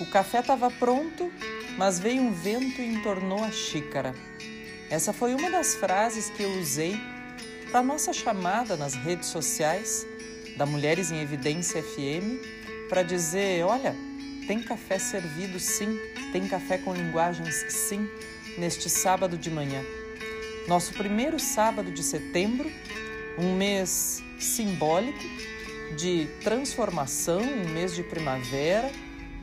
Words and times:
O 0.00 0.06
café 0.06 0.38
estava 0.38 0.70
pronto, 0.70 1.32
mas 1.76 1.98
veio 1.98 2.22
um 2.22 2.32
vento 2.32 2.80
e 2.80 2.86
entornou 2.86 3.42
a 3.42 3.50
xícara. 3.50 4.14
Essa 4.88 5.12
foi 5.12 5.34
uma 5.34 5.50
das 5.50 5.74
frases 5.74 6.30
que 6.30 6.42
eu 6.42 6.50
usei 6.60 6.96
para 7.72 7.82
nossa 7.82 8.12
chamada 8.12 8.76
nas 8.76 8.94
redes 8.94 9.28
sociais 9.28 10.06
da 10.56 10.64
Mulheres 10.64 11.10
em 11.10 11.20
Evidência 11.20 11.82
FM 11.82 12.88
para 12.88 13.02
dizer: 13.02 13.64
olha, 13.64 13.94
tem 14.46 14.62
café 14.62 15.00
servido 15.00 15.58
sim, 15.58 15.98
tem 16.32 16.46
café 16.46 16.78
com 16.78 16.94
linguagens 16.94 17.66
sim, 17.68 18.08
neste 18.56 18.88
sábado 18.88 19.36
de 19.36 19.50
manhã. 19.50 19.82
Nosso 20.68 20.92
primeiro 20.94 21.40
sábado 21.40 21.90
de 21.90 22.04
setembro, 22.04 22.70
um 23.36 23.56
mês 23.56 24.22
simbólico 24.38 25.18
de 25.96 26.28
transformação, 26.42 27.40
um 27.40 27.68
mês 27.68 27.94
de 27.94 28.02
primavera, 28.02 28.90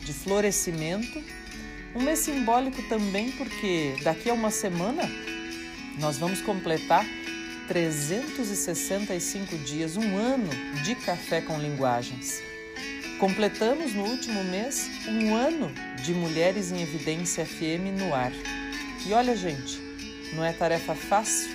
de 0.06 0.14
florescimento. 0.14 1.22
Um 1.96 2.02
mês 2.02 2.20
simbólico 2.20 2.82
também 2.84 3.32
porque 3.32 3.96
daqui 4.04 4.30
a 4.30 4.34
uma 4.34 4.52
semana 4.52 5.04
nós 6.00 6.18
vamos 6.18 6.42
completar 6.42 7.06
365 7.68 9.58
dias, 9.58 9.98
um 9.98 10.18
ano 10.18 10.50
de 10.84 10.94
café 10.96 11.42
com 11.42 11.58
linguagens. 11.58 12.42
Completamos 13.20 13.94
no 13.94 14.04
último 14.04 14.44
mês 14.44 14.90
um 15.08 15.36
ano 15.36 15.72
de 16.04 16.14
Mulheres 16.14 16.72
em 16.72 16.82
Evidência 16.82 17.46
FM 17.46 17.98
no 17.98 18.14
ar. 18.14 18.32
E 19.08 19.14
olha, 19.14 19.36
gente, 19.36 19.80
não 20.34 20.44
é 20.44 20.52
tarefa 20.52 20.94
fácil, 20.94 21.50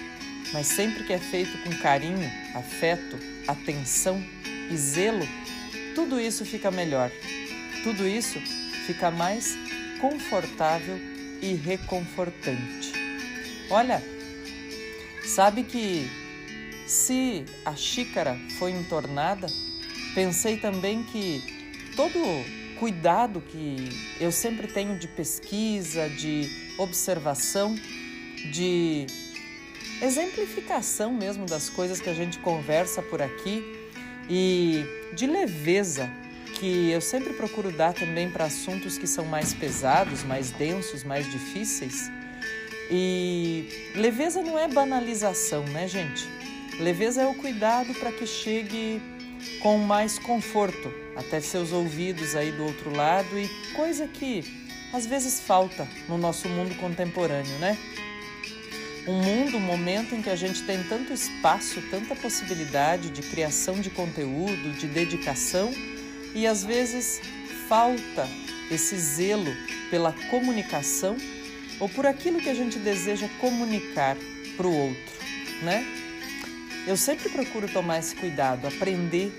mas 0.52 0.66
sempre 0.66 1.04
que 1.04 1.12
é 1.12 1.18
feito 1.18 1.56
com 1.62 1.70
carinho, 1.76 2.30
afeto, 2.54 3.18
atenção 3.46 4.20
e 4.70 4.76
zelo, 4.76 5.26
tudo 5.94 6.18
isso 6.18 6.44
fica 6.44 6.70
melhor. 6.70 7.10
Tudo 7.82 8.06
isso 8.06 8.38
fica 8.86 9.10
mais 9.10 9.56
confortável 10.00 10.98
e 11.40 11.54
reconfortante. 11.54 12.92
Olha, 13.70 14.02
sabe 15.24 15.64
que 15.64 16.10
se 16.86 17.44
a 17.64 17.74
xícara 17.74 18.36
foi 18.58 18.72
entornada, 18.72 19.46
pensei 20.14 20.58
também 20.58 21.02
que 21.04 21.42
todo 21.96 22.18
cuidado 22.78 23.40
que 23.40 23.76
eu 24.18 24.32
sempre 24.32 24.66
tenho 24.66 24.98
de 24.98 25.06
pesquisa, 25.06 26.08
de 26.08 26.50
observação, 26.78 27.74
de 28.52 29.06
exemplificação 30.02 31.12
mesmo 31.12 31.46
das 31.46 31.68
coisas 31.68 32.00
que 32.00 32.08
a 32.08 32.14
gente 32.14 32.38
conversa 32.38 33.02
por 33.02 33.20
aqui 33.20 33.62
e 34.28 34.84
de 35.14 35.26
leveza 35.26 36.10
que 36.60 36.90
eu 36.90 37.00
sempre 37.00 37.32
procuro 37.32 37.72
dar 37.72 37.94
também 37.94 38.30
para 38.30 38.44
assuntos 38.44 38.98
que 38.98 39.06
são 39.06 39.24
mais 39.24 39.54
pesados, 39.54 40.22
mais 40.22 40.50
densos, 40.50 41.02
mais 41.02 41.28
difíceis. 41.32 42.10
E 42.90 43.92
leveza 43.94 44.42
não 44.42 44.58
é 44.58 44.68
banalização, 44.68 45.64
né, 45.64 45.88
gente? 45.88 46.28
Leveza 46.78 47.22
é 47.22 47.26
o 47.26 47.34
cuidado 47.34 47.94
para 47.94 48.12
que 48.12 48.26
chegue 48.26 49.00
com 49.62 49.78
mais 49.78 50.18
conforto 50.18 50.92
até 51.16 51.40
seus 51.40 51.72
ouvidos 51.72 52.36
aí 52.36 52.52
do 52.52 52.64
outro 52.64 52.94
lado 52.94 53.38
e 53.38 53.48
coisa 53.74 54.06
que 54.06 54.44
às 54.92 55.06
vezes 55.06 55.40
falta 55.40 55.88
no 56.08 56.18
nosso 56.18 56.46
mundo 56.46 56.74
contemporâneo, 56.76 57.58
né? 57.58 57.78
Um 59.08 59.22
mundo, 59.22 59.56
um 59.56 59.60
momento 59.60 60.14
em 60.14 60.20
que 60.20 60.28
a 60.28 60.36
gente 60.36 60.62
tem 60.64 60.82
tanto 60.82 61.10
espaço, 61.10 61.80
tanta 61.90 62.14
possibilidade 62.14 63.08
de 63.08 63.22
criação 63.22 63.80
de 63.80 63.88
conteúdo, 63.88 64.72
de 64.78 64.86
dedicação 64.86 65.72
e 66.34 66.46
às 66.46 66.64
vezes 66.64 67.20
falta 67.68 68.28
esse 68.70 68.96
zelo 68.96 69.54
pela 69.90 70.12
comunicação 70.30 71.16
ou 71.78 71.88
por 71.88 72.06
aquilo 72.06 72.40
que 72.40 72.48
a 72.48 72.54
gente 72.54 72.78
deseja 72.78 73.28
comunicar 73.40 74.16
para 74.56 74.66
o 74.66 74.74
outro, 74.74 75.14
né? 75.62 75.84
Eu 76.86 76.96
sempre 76.96 77.28
procuro 77.28 77.68
tomar 77.68 77.98
esse 77.98 78.14
cuidado, 78.14 78.66
aprender, 78.66 79.32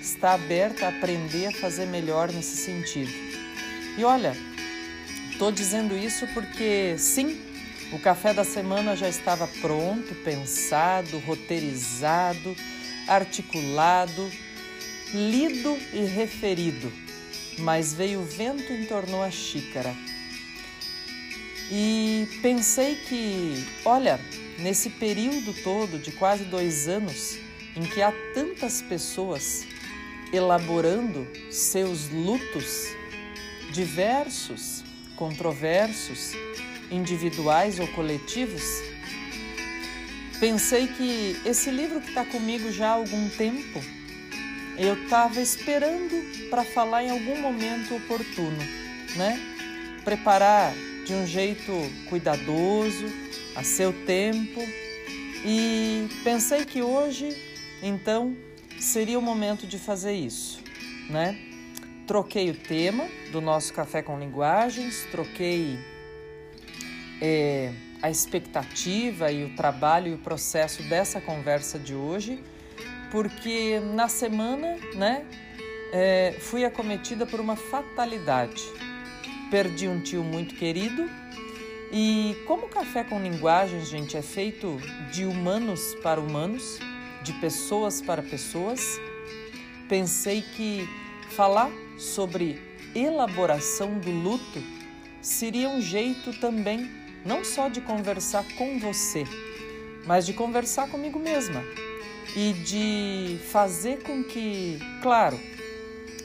estar 0.00 0.34
aberta 0.34 0.86
a 0.86 0.88
aprender 0.88 1.46
a 1.46 1.52
fazer 1.52 1.86
melhor 1.86 2.32
nesse 2.32 2.56
sentido. 2.56 3.12
E 3.96 4.04
olha, 4.04 4.36
estou 5.30 5.52
dizendo 5.52 5.96
isso 5.96 6.26
porque 6.28 6.96
sim, 6.98 7.40
o 7.92 7.98
café 7.98 8.34
da 8.34 8.44
semana 8.44 8.96
já 8.96 9.08
estava 9.08 9.46
pronto, 9.60 10.14
pensado, 10.16 11.18
roteirizado, 11.18 12.56
articulado 13.06 14.30
lido 15.12 15.78
e 15.92 16.04
referido, 16.04 16.92
mas 17.58 17.92
veio 17.92 18.20
o 18.20 18.24
vento 18.24 18.72
e 18.72 18.82
entornou 18.82 19.22
a 19.22 19.30
xícara. 19.30 19.94
E 21.70 22.28
pensei 22.42 22.94
que, 22.94 23.64
olha, 23.84 24.20
nesse 24.58 24.90
período 24.90 25.52
todo 25.62 25.98
de 25.98 26.12
quase 26.12 26.44
dois 26.44 26.88
anos, 26.88 27.38
em 27.76 27.82
que 27.82 28.00
há 28.02 28.12
tantas 28.34 28.80
pessoas 28.82 29.64
elaborando 30.32 31.26
seus 31.50 32.08
lutos 32.10 32.86
diversos, 33.72 34.84
controversos, 35.16 36.32
individuais 36.90 37.78
ou 37.78 37.86
coletivos, 37.88 38.62
pensei 40.38 40.86
que 40.86 41.36
esse 41.44 41.70
livro 41.70 42.00
que 42.00 42.08
está 42.08 42.24
comigo 42.24 42.70
já 42.70 42.88
há 42.88 42.92
algum 42.92 43.28
tempo 43.30 43.82
eu 44.78 44.94
estava 45.04 45.40
esperando 45.40 46.48
para 46.50 46.64
falar 46.64 47.02
em 47.04 47.10
algum 47.10 47.40
momento 47.40 47.96
oportuno, 47.96 48.58
né? 49.16 49.40
Preparar 50.04 50.72
de 51.06 51.14
um 51.14 51.26
jeito 51.26 51.72
cuidadoso, 52.08 53.06
a 53.54 53.62
seu 53.62 53.92
tempo, 54.04 54.60
e 55.44 56.08
pensei 56.22 56.64
que 56.64 56.82
hoje, 56.82 57.34
então, 57.82 58.36
seria 58.78 59.18
o 59.18 59.22
momento 59.22 59.66
de 59.66 59.78
fazer 59.78 60.12
isso, 60.12 60.62
né? 61.08 61.38
Troquei 62.06 62.50
o 62.50 62.54
tema 62.54 63.06
do 63.32 63.40
nosso 63.40 63.72
Café 63.72 64.02
com 64.02 64.18
Linguagens, 64.18 65.06
troquei 65.10 65.78
é, 67.20 67.72
a 68.02 68.10
expectativa 68.10 69.32
e 69.32 69.44
o 69.44 69.56
trabalho 69.56 70.08
e 70.08 70.14
o 70.14 70.18
processo 70.18 70.82
dessa 70.82 71.20
conversa 71.20 71.78
de 71.78 71.94
hoje 71.94 72.42
porque 73.10 73.80
na 73.94 74.08
semana, 74.08 74.76
né, 74.94 75.24
é, 75.92 76.36
fui 76.40 76.64
acometida 76.64 77.26
por 77.26 77.40
uma 77.40 77.56
fatalidade. 77.56 78.62
Perdi 79.50 79.88
um 79.88 80.00
tio 80.00 80.24
muito 80.24 80.54
querido 80.54 81.08
e 81.92 82.36
como 82.46 82.66
o 82.66 82.68
café 82.68 83.04
com 83.04 83.20
linguagem, 83.20 83.84
gente, 83.84 84.16
é 84.16 84.22
feito 84.22 84.76
de 85.12 85.24
humanos 85.24 85.94
para 86.02 86.20
humanos, 86.20 86.80
de 87.22 87.32
pessoas 87.34 88.02
para 88.02 88.22
pessoas, 88.22 89.00
pensei 89.88 90.42
que 90.42 90.88
falar 91.30 91.70
sobre 91.96 92.60
elaboração 92.94 93.98
do 93.98 94.10
luto 94.10 94.62
seria 95.22 95.68
um 95.68 95.80
jeito 95.80 96.32
também 96.40 96.90
não 97.24 97.44
só 97.44 97.68
de 97.68 97.80
conversar 97.80 98.44
com 98.56 98.78
você, 98.78 99.24
mas 100.04 100.26
de 100.26 100.32
conversar 100.32 100.88
comigo 100.88 101.18
mesma 101.18 101.62
e 102.34 102.52
de 102.52 103.38
fazer 103.50 104.02
com 104.02 104.24
que, 104.24 104.78
claro, 105.02 105.38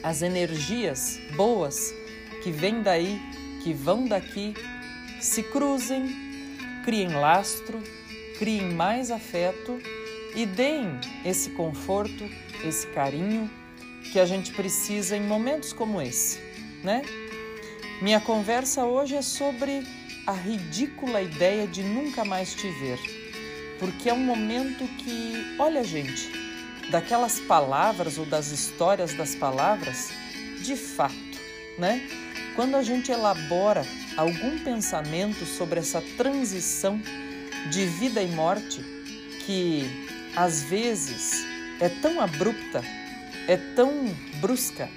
as 0.02 0.22
energias 0.22 1.20
boas 1.36 1.94
que 2.42 2.50
vêm 2.50 2.82
daí, 2.82 3.20
que 3.62 3.72
vão 3.72 4.06
daqui, 4.06 4.54
se 5.20 5.42
cruzem, 5.42 6.14
criem 6.84 7.14
lastro, 7.14 7.80
criem 8.38 8.72
mais 8.72 9.10
afeto 9.10 9.78
e 10.34 10.44
deem 10.44 10.98
esse 11.24 11.50
conforto, 11.50 12.28
esse 12.64 12.86
carinho 12.88 13.48
que 14.12 14.18
a 14.18 14.26
gente 14.26 14.52
precisa 14.52 15.16
em 15.16 15.22
momentos 15.22 15.72
como 15.72 16.02
esse, 16.02 16.40
né? 16.82 17.02
Minha 18.00 18.20
conversa 18.20 18.84
hoje 18.84 19.14
é 19.14 19.22
sobre 19.22 19.86
a 20.26 20.32
ridícula 20.32 21.22
ideia 21.22 21.66
de 21.68 21.82
nunca 21.82 22.24
mais 22.24 22.52
te 22.52 22.68
ver 22.68 23.21
porque 23.82 24.08
é 24.08 24.14
um 24.14 24.24
momento 24.24 24.86
que, 24.98 25.56
olha, 25.58 25.82
gente, 25.82 26.30
daquelas 26.88 27.40
palavras 27.40 28.16
ou 28.16 28.24
das 28.24 28.52
histórias 28.52 29.12
das 29.12 29.34
palavras, 29.34 30.08
de 30.60 30.76
fato, 30.76 31.16
né? 31.76 32.00
Quando 32.54 32.76
a 32.76 32.82
gente 32.84 33.10
elabora 33.10 33.84
algum 34.16 34.56
pensamento 34.60 35.44
sobre 35.44 35.80
essa 35.80 36.00
transição 36.16 37.02
de 37.72 37.84
vida 37.86 38.22
e 38.22 38.28
morte, 38.28 38.84
que 39.44 40.06
às 40.36 40.62
vezes 40.62 41.44
é 41.80 41.88
tão 41.88 42.20
abrupta, 42.20 42.84
é 43.48 43.56
tão 43.74 44.04
brusca, 44.36 44.88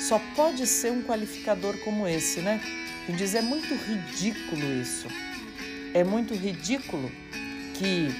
só 0.00 0.20
pode 0.34 0.66
ser 0.66 0.90
um 0.90 1.04
qualificador 1.04 1.78
como 1.84 2.08
esse, 2.08 2.40
né? 2.40 2.60
E 3.08 3.12
diz 3.12 3.36
é 3.36 3.42
muito 3.42 3.72
ridículo 3.72 4.64
isso. 4.82 5.06
É 5.94 6.02
muito 6.02 6.34
ridículo 6.34 7.08
que 7.80 8.14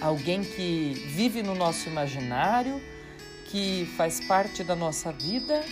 alguém 0.00 0.44
que 0.44 0.94
vive 1.08 1.42
no 1.42 1.52
nosso 1.52 1.88
imaginário, 1.88 2.80
que 3.46 3.92
faz 3.96 4.20
parte 4.20 4.62
da 4.62 4.76
nossa 4.76 5.10
vida, 5.10 5.64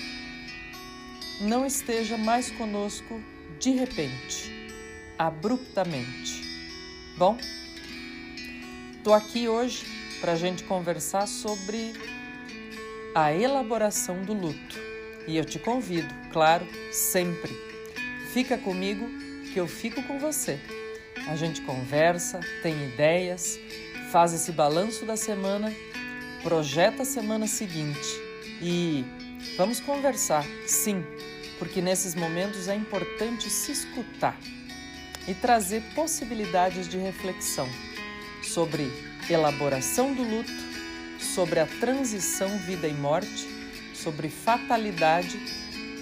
não 1.40 1.64
esteja 1.64 2.18
mais 2.18 2.50
conosco 2.50 3.22
de 3.60 3.70
repente, 3.70 4.68
abruptamente. 5.16 6.42
Bom, 7.16 7.38
estou 8.96 9.14
aqui 9.14 9.46
hoje 9.46 9.86
para 10.20 10.32
a 10.32 10.36
gente 10.36 10.64
conversar 10.64 11.28
sobre 11.28 11.92
a 13.14 13.32
elaboração 13.32 14.20
do 14.24 14.32
luto 14.32 14.76
e 15.28 15.36
eu 15.36 15.44
te 15.44 15.60
convido, 15.60 16.12
claro, 16.32 16.66
sempre. 16.90 17.56
Fica 18.32 18.58
comigo 18.58 19.08
que 19.52 19.60
eu 19.60 19.68
fico 19.68 20.02
com 20.02 20.18
você. 20.18 20.58
A 21.30 21.36
gente 21.36 21.60
conversa, 21.60 22.40
tem 22.60 22.88
ideias, 22.88 23.56
faz 24.10 24.34
esse 24.34 24.50
balanço 24.50 25.06
da 25.06 25.16
semana, 25.16 25.72
projeta 26.42 27.02
a 27.02 27.04
semana 27.04 27.46
seguinte. 27.46 28.20
E 28.60 29.04
vamos 29.56 29.78
conversar, 29.78 30.44
sim, 30.66 31.04
porque 31.56 31.80
nesses 31.80 32.16
momentos 32.16 32.66
é 32.66 32.74
importante 32.74 33.48
se 33.48 33.70
escutar 33.70 34.36
e 35.28 35.32
trazer 35.32 35.84
possibilidades 35.94 36.88
de 36.88 36.98
reflexão 36.98 37.68
sobre 38.42 38.90
elaboração 39.30 40.12
do 40.12 40.24
luto, 40.24 40.50
sobre 41.20 41.60
a 41.60 41.66
transição 41.78 42.48
vida 42.58 42.88
e 42.88 42.92
morte, 42.92 43.46
sobre 43.94 44.28
fatalidade 44.28 45.38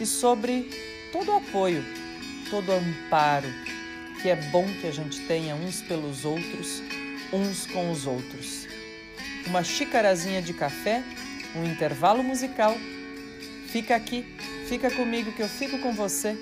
e 0.01 0.07
sobre 0.07 0.71
todo 1.13 1.33
o 1.33 1.37
apoio, 1.37 1.85
todo 2.49 2.71
o 2.71 2.77
amparo 2.77 3.68
que 4.23 4.29
é 4.29 4.37
bom 4.37 4.67
que 4.81 4.87
a 4.87 4.93
gente 4.93 5.21
tenha 5.27 5.55
uns 5.55 5.83
pelos 5.83 6.25
outros, 6.25 6.83
uns 7.33 7.67
com 7.67 7.91
os 7.91 8.07
outros. 8.07 8.67
Uma 9.47 9.63
xicarazinha 9.63 10.43
de 10.43 10.53
café, 10.53 11.03
um 11.55 11.65
intervalo 11.65 12.23
musical. 12.23 12.77
Fica 13.69 13.95
aqui 13.95 14.25
Fica 14.69 14.91
comigo 14.91 15.33
que 15.33 15.41
eu 15.41 15.49
fico 15.49 15.79
com 15.79 15.95
você. 15.95 16.37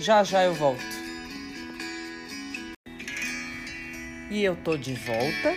Já 0.00 0.24
já 0.24 0.42
eu 0.42 0.52
volto. 0.52 0.82
E 4.28 4.42
eu 4.42 4.56
tô 4.56 4.76
de 4.76 4.94
volta, 4.94 5.54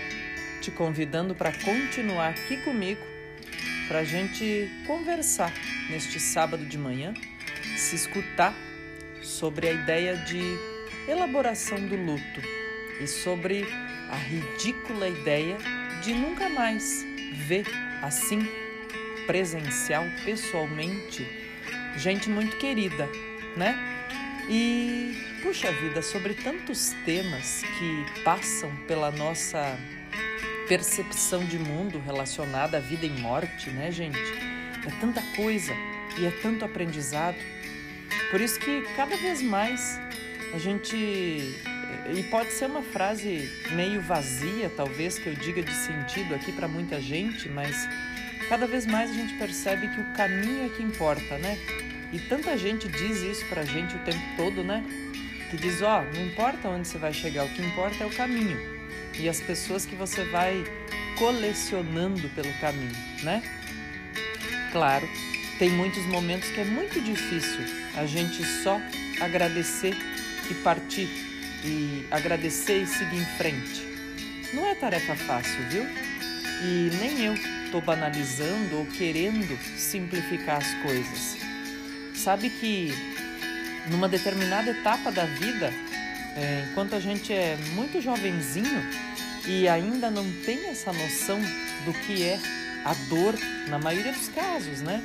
te 0.61 0.69
convidando 0.69 1.33
para 1.33 1.51
continuar 1.51 2.29
aqui 2.29 2.57
comigo, 2.57 3.01
para 3.87 3.99
a 3.99 4.03
gente 4.03 4.69
conversar 4.85 5.51
neste 5.89 6.19
sábado 6.19 6.63
de 6.63 6.77
manhã, 6.77 7.11
se 7.75 7.95
escutar 7.95 8.53
sobre 9.23 9.67
a 9.67 9.71
ideia 9.71 10.15
de 10.15 10.41
elaboração 11.07 11.79
do 11.79 11.95
luto 11.95 12.41
e 12.99 13.07
sobre 13.07 13.65
a 14.09 14.15
ridícula 14.15 15.07
ideia 15.07 15.57
de 16.03 16.13
nunca 16.13 16.49
mais 16.49 17.05
ver 17.47 17.65
assim, 18.01 18.47
presencial, 19.25 20.03
pessoalmente, 20.25 21.27
gente 21.97 22.29
muito 22.29 22.57
querida, 22.57 23.07
né? 23.55 23.77
E 24.49 25.15
puxa 25.41 25.71
vida, 25.71 26.01
sobre 26.01 26.33
tantos 26.33 26.93
temas 27.05 27.61
que 27.77 28.23
passam 28.23 28.75
pela 28.87 29.11
nossa 29.11 29.77
percepção 30.67 31.45
de 31.45 31.59
mundo 31.59 31.99
relacionada 31.99 32.77
à 32.77 32.79
vida 32.79 33.05
e 33.05 33.09
morte, 33.09 33.69
né, 33.69 33.91
gente? 33.91 34.19
É 34.19 34.91
tanta 34.99 35.21
coisa 35.35 35.73
e 36.17 36.25
é 36.25 36.31
tanto 36.41 36.65
aprendizado. 36.65 37.37
Por 38.29 38.41
isso 38.41 38.59
que 38.59 38.81
cada 38.95 39.15
vez 39.17 39.41
mais 39.41 39.99
a 40.53 40.57
gente 40.57 40.95
e 42.13 42.23
pode 42.23 42.51
ser 42.51 42.65
uma 42.65 42.81
frase 42.81 43.49
meio 43.71 44.01
vazia, 44.01 44.71
talvez 44.75 45.17
que 45.17 45.27
eu 45.27 45.33
diga 45.33 45.61
de 45.61 45.73
sentido 45.73 46.33
aqui 46.33 46.51
para 46.51 46.67
muita 46.67 46.99
gente, 46.99 47.47
mas 47.49 47.87
cada 48.49 48.67
vez 48.67 48.85
mais 48.85 49.11
a 49.11 49.13
gente 49.13 49.33
percebe 49.35 49.87
que 49.87 50.01
o 50.01 50.13
caminho 50.13 50.65
é 50.65 50.69
que 50.69 50.83
importa, 50.83 51.37
né? 51.37 51.57
E 52.11 52.19
tanta 52.19 52.57
gente 52.57 52.87
diz 52.89 53.21
isso 53.21 53.45
pra 53.45 53.63
gente 53.63 53.95
o 53.95 53.99
tempo 53.99 54.21
todo, 54.35 54.63
né? 54.63 54.83
Que 55.49 55.57
diz, 55.57 55.81
ó, 55.81 56.01
oh, 56.01 56.15
não 56.15 56.25
importa 56.25 56.67
onde 56.67 56.87
você 56.87 56.97
vai 56.97 57.13
chegar, 57.13 57.45
o 57.45 57.49
que 57.49 57.61
importa 57.61 58.03
é 58.03 58.07
o 58.07 58.11
caminho. 58.11 58.57
E 59.17 59.29
as 59.29 59.39
pessoas 59.39 59.85
que 59.85 59.95
você 59.95 60.25
vai 60.25 60.63
colecionando 61.17 62.27
pelo 62.29 62.51
caminho, 62.59 62.95
né? 63.23 63.41
Claro, 64.71 65.07
tem 65.59 65.69
muitos 65.69 66.05
momentos 66.07 66.49
que 66.49 66.59
é 66.59 66.65
muito 66.65 66.99
difícil 66.99 67.59
a 67.95 68.05
gente 68.05 68.43
só 68.63 68.81
agradecer 69.21 69.95
e 70.51 70.55
partir 70.55 71.07
e 71.63 72.05
agradecer 72.11 72.83
e 72.83 72.87
seguir 72.87 73.17
em 73.17 73.37
frente. 73.37 73.87
Não 74.53 74.67
é 74.67 74.75
tarefa 74.75 75.15
fácil, 75.15 75.63
viu? 75.69 75.83
E 76.63 76.91
nem 76.99 77.25
eu 77.25 77.33
estou 77.65 77.81
banalizando 77.81 78.77
ou 78.77 78.85
querendo 78.85 79.57
simplificar 79.77 80.57
as 80.57 80.73
coisas. 80.81 81.37
Sabe 82.13 82.49
que 82.49 82.93
numa 83.89 84.07
determinada 84.07 84.71
etapa 84.71 85.11
da 85.11 85.25
vida, 85.25 85.73
é, 86.35 86.67
enquanto 86.69 86.95
a 86.95 86.99
gente 86.99 87.33
é 87.33 87.57
muito 87.73 88.01
jovenzinho 88.01 88.83
e 89.47 89.67
ainda 89.67 90.11
não 90.11 90.29
tem 90.45 90.67
essa 90.67 90.91
noção 90.91 91.39
do 91.85 91.93
que 91.93 92.23
é 92.23 92.39
a 92.83 92.93
dor, 93.09 93.35
na 93.67 93.79
maioria 93.79 94.11
dos 94.11 94.27
casos, 94.27 94.81
né? 94.81 95.01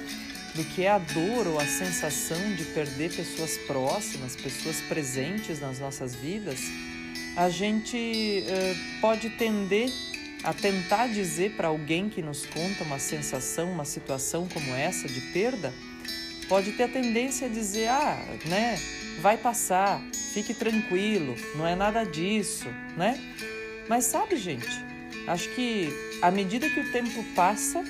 Do 0.57 0.65
que 0.65 0.85
é 0.85 0.91
a 0.91 0.99
dor 0.99 1.47
ou 1.47 1.61
a 1.61 1.67
sensação 1.67 2.55
de 2.55 2.65
perder 2.65 3.15
pessoas 3.15 3.59
próximas, 3.59 4.35
pessoas 4.35 4.81
presentes 4.81 5.61
nas 5.61 5.79
nossas 5.79 6.15
vidas, 6.15 6.59
a 7.37 7.51
gente 7.51 8.43
é, 8.47 8.75
pode 9.01 9.29
tender 9.31 9.91
a 10.43 10.55
tentar 10.55 11.09
dizer 11.09 11.53
para 11.53 11.69
alguém 11.69 12.09
que 12.09 12.23
nos 12.23 12.47
conta 12.47 12.85
uma 12.85 12.99
sensação, 12.99 13.71
uma 13.71 13.85
situação 13.85 14.49
como 14.49 14.75
essa 14.75 15.07
de 15.07 15.21
perda, 15.33 15.75
pode 16.49 16.73
ter 16.73 16.85
a 16.85 16.89
tendência 16.89 17.49
a 17.49 17.51
dizer: 17.51 17.89
ah, 17.89 18.19
né, 18.47 18.79
vai 19.21 19.37
passar, 19.37 20.01
fique 20.33 20.55
tranquilo, 20.55 21.35
não 21.57 21.67
é 21.67 21.75
nada 21.75 22.05
disso, 22.05 22.69
né? 22.97 23.21
Mas 23.89 24.05
sabe, 24.05 24.37
gente, 24.37 24.69
acho 25.27 25.49
que 25.51 25.89
à 26.23 26.31
medida 26.31 26.71
que 26.71 26.81
o 26.81 26.93
tempo 26.93 27.23
passa, 27.35 27.85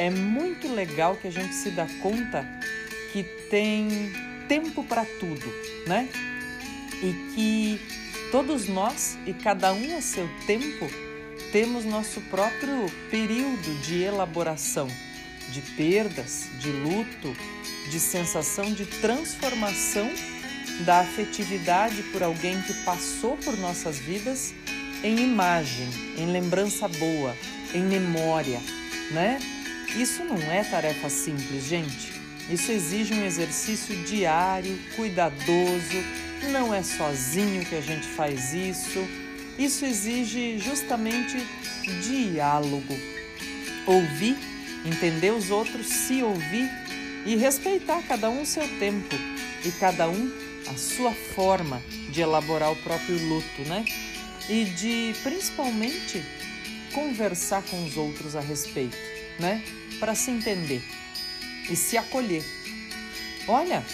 é 0.00 0.08
muito 0.08 0.66
legal 0.66 1.14
que 1.14 1.28
a 1.28 1.30
gente 1.30 1.54
se 1.54 1.70
dá 1.70 1.86
conta 2.00 2.42
que 3.12 3.22
tem 3.50 4.10
tempo 4.48 4.82
para 4.82 5.04
tudo, 5.04 5.46
né? 5.86 6.08
E 7.02 7.12
que 7.34 7.80
todos 8.32 8.66
nós 8.66 9.18
e 9.26 9.34
cada 9.34 9.74
um 9.74 9.98
a 9.98 10.00
seu 10.00 10.26
tempo 10.46 10.86
temos 11.52 11.84
nosso 11.84 12.22
próprio 12.22 12.90
período 13.10 13.78
de 13.82 14.02
elaboração, 14.02 14.88
de 15.50 15.60
perdas, 15.60 16.48
de 16.58 16.70
luto, 16.70 17.36
de 17.90 18.00
sensação 18.00 18.72
de 18.72 18.86
transformação 18.86 20.10
da 20.86 21.00
afetividade 21.00 22.02
por 22.04 22.22
alguém 22.22 22.62
que 22.62 22.72
passou 22.84 23.36
por 23.36 23.54
nossas 23.58 23.98
vidas 23.98 24.54
em 25.04 25.18
imagem, 25.18 25.90
em 26.16 26.32
lembrança 26.32 26.88
boa, 26.88 27.36
em 27.74 27.82
memória, 27.82 28.60
né? 29.10 29.38
Isso 29.96 30.24
não 30.24 30.38
é 30.50 30.62
tarefa 30.62 31.08
simples, 31.08 31.64
gente. 31.64 32.12
Isso 32.48 32.72
exige 32.72 33.14
um 33.14 33.24
exercício 33.24 33.96
diário, 34.04 34.78
cuidadoso, 34.96 36.04
não 36.50 36.74
é 36.74 36.82
sozinho 36.82 37.64
que 37.64 37.74
a 37.74 37.80
gente 37.80 38.06
faz 38.06 38.52
isso. 38.52 39.06
Isso 39.58 39.84
exige 39.84 40.58
justamente 40.58 41.36
diálogo. 42.02 42.96
Ouvir, 43.86 44.36
entender 44.84 45.32
os 45.32 45.50
outros, 45.50 45.86
se 45.86 46.22
ouvir 46.22 46.68
e 47.26 47.36
respeitar 47.36 48.02
cada 48.02 48.30
um 48.30 48.42
o 48.42 48.46
seu 48.46 48.66
tempo 48.78 49.14
e 49.64 49.70
cada 49.72 50.08
um 50.08 50.32
a 50.68 50.76
sua 50.76 51.12
forma 51.12 51.82
de 52.10 52.20
elaborar 52.20 52.72
o 52.72 52.76
próprio 52.76 53.18
luto, 53.28 53.62
né? 53.66 53.84
E 54.48 54.64
de 54.64 55.14
principalmente 55.22 56.24
conversar 56.92 57.62
com 57.62 57.84
os 57.84 57.96
outros 57.96 58.34
a 58.34 58.40
respeito, 58.40 58.96
né? 59.40 59.62
Para 59.98 60.14
se 60.14 60.30
entender 60.30 60.82
e 61.68 61.74
se 61.76 61.96
acolher. 61.96 62.44
Olha, 63.48 63.84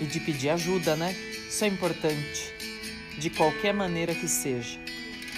e 0.00 0.04
de 0.04 0.20
pedir 0.20 0.50
ajuda, 0.50 0.96
né? 0.96 1.14
Isso 1.48 1.64
é 1.64 1.68
importante, 1.68 2.52
de 3.18 3.30
qualquer 3.30 3.72
maneira 3.72 4.14
que 4.14 4.28
seja. 4.28 4.78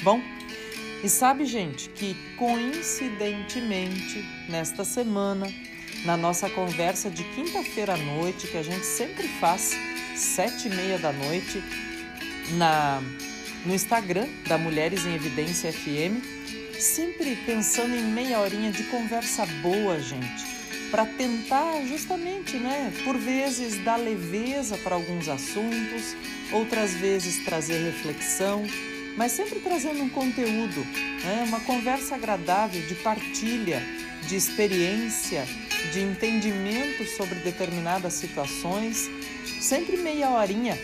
Bom, 0.03 0.21
e 1.03 1.09
sabe, 1.09 1.45
gente, 1.45 1.89
que 1.91 2.15
coincidentemente, 2.37 4.25
nesta 4.49 4.85
semana, 4.85 5.51
na 6.05 6.17
nossa 6.17 6.49
conversa 6.51 7.11
de 7.11 7.25
quinta-feira 7.25 7.95
à 7.95 7.97
noite, 7.97 8.47
que 8.47 8.57
a 8.57 8.63
gente 8.63 8.85
sempre 8.85 9.29
faz, 9.41 9.73
sete 10.17 10.69
e 10.69 10.71
meia 10.75 10.99
da 10.99 11.13
noite, 11.13 11.63
na, 12.57 13.03
no 13.65 13.75
Instagram 13.75 14.27
da 14.47 14.59
Mulheres 14.59 15.07
em 15.07 15.15
Evidência 15.15 15.73
FM, 15.73 16.40
sempre 16.81 17.37
pensando 17.45 17.95
em 17.95 18.03
meia 18.03 18.41
horinha 18.41 18.73
de 18.73 18.85
conversa 18.85 19.45
boa, 19.63 20.01
gente, 20.01 20.45
para 20.91 21.05
tentar 21.05 21.83
justamente, 21.87 22.57
né, 22.57 22.93
por 23.05 23.17
vezes 23.17 23.79
dar 23.85 23.97
leveza 23.97 24.77
para 24.79 24.97
alguns 24.97 25.29
assuntos, 25.29 26.17
outras 26.53 26.93
vezes 26.95 27.45
trazer 27.45 27.85
reflexão, 27.85 28.65
mas 29.17 29.33
sempre 29.33 29.61
trazendo 29.61 30.03
um 30.03 30.09
conteúdo, 30.09 30.81
né, 31.25 31.45
uma 31.47 31.61
conversa 31.61 32.15
agradável 32.15 32.81
de 32.87 32.95
partilha, 32.97 33.83
de 34.27 34.37
experiência 34.37 35.47
de 35.93 36.01
entendimento 36.01 37.05
sobre 37.17 37.37
determinadas 37.37 38.15
situações, 38.15 39.09
sempre 39.61 39.97
meia 39.97 40.31
horinha 40.31 40.79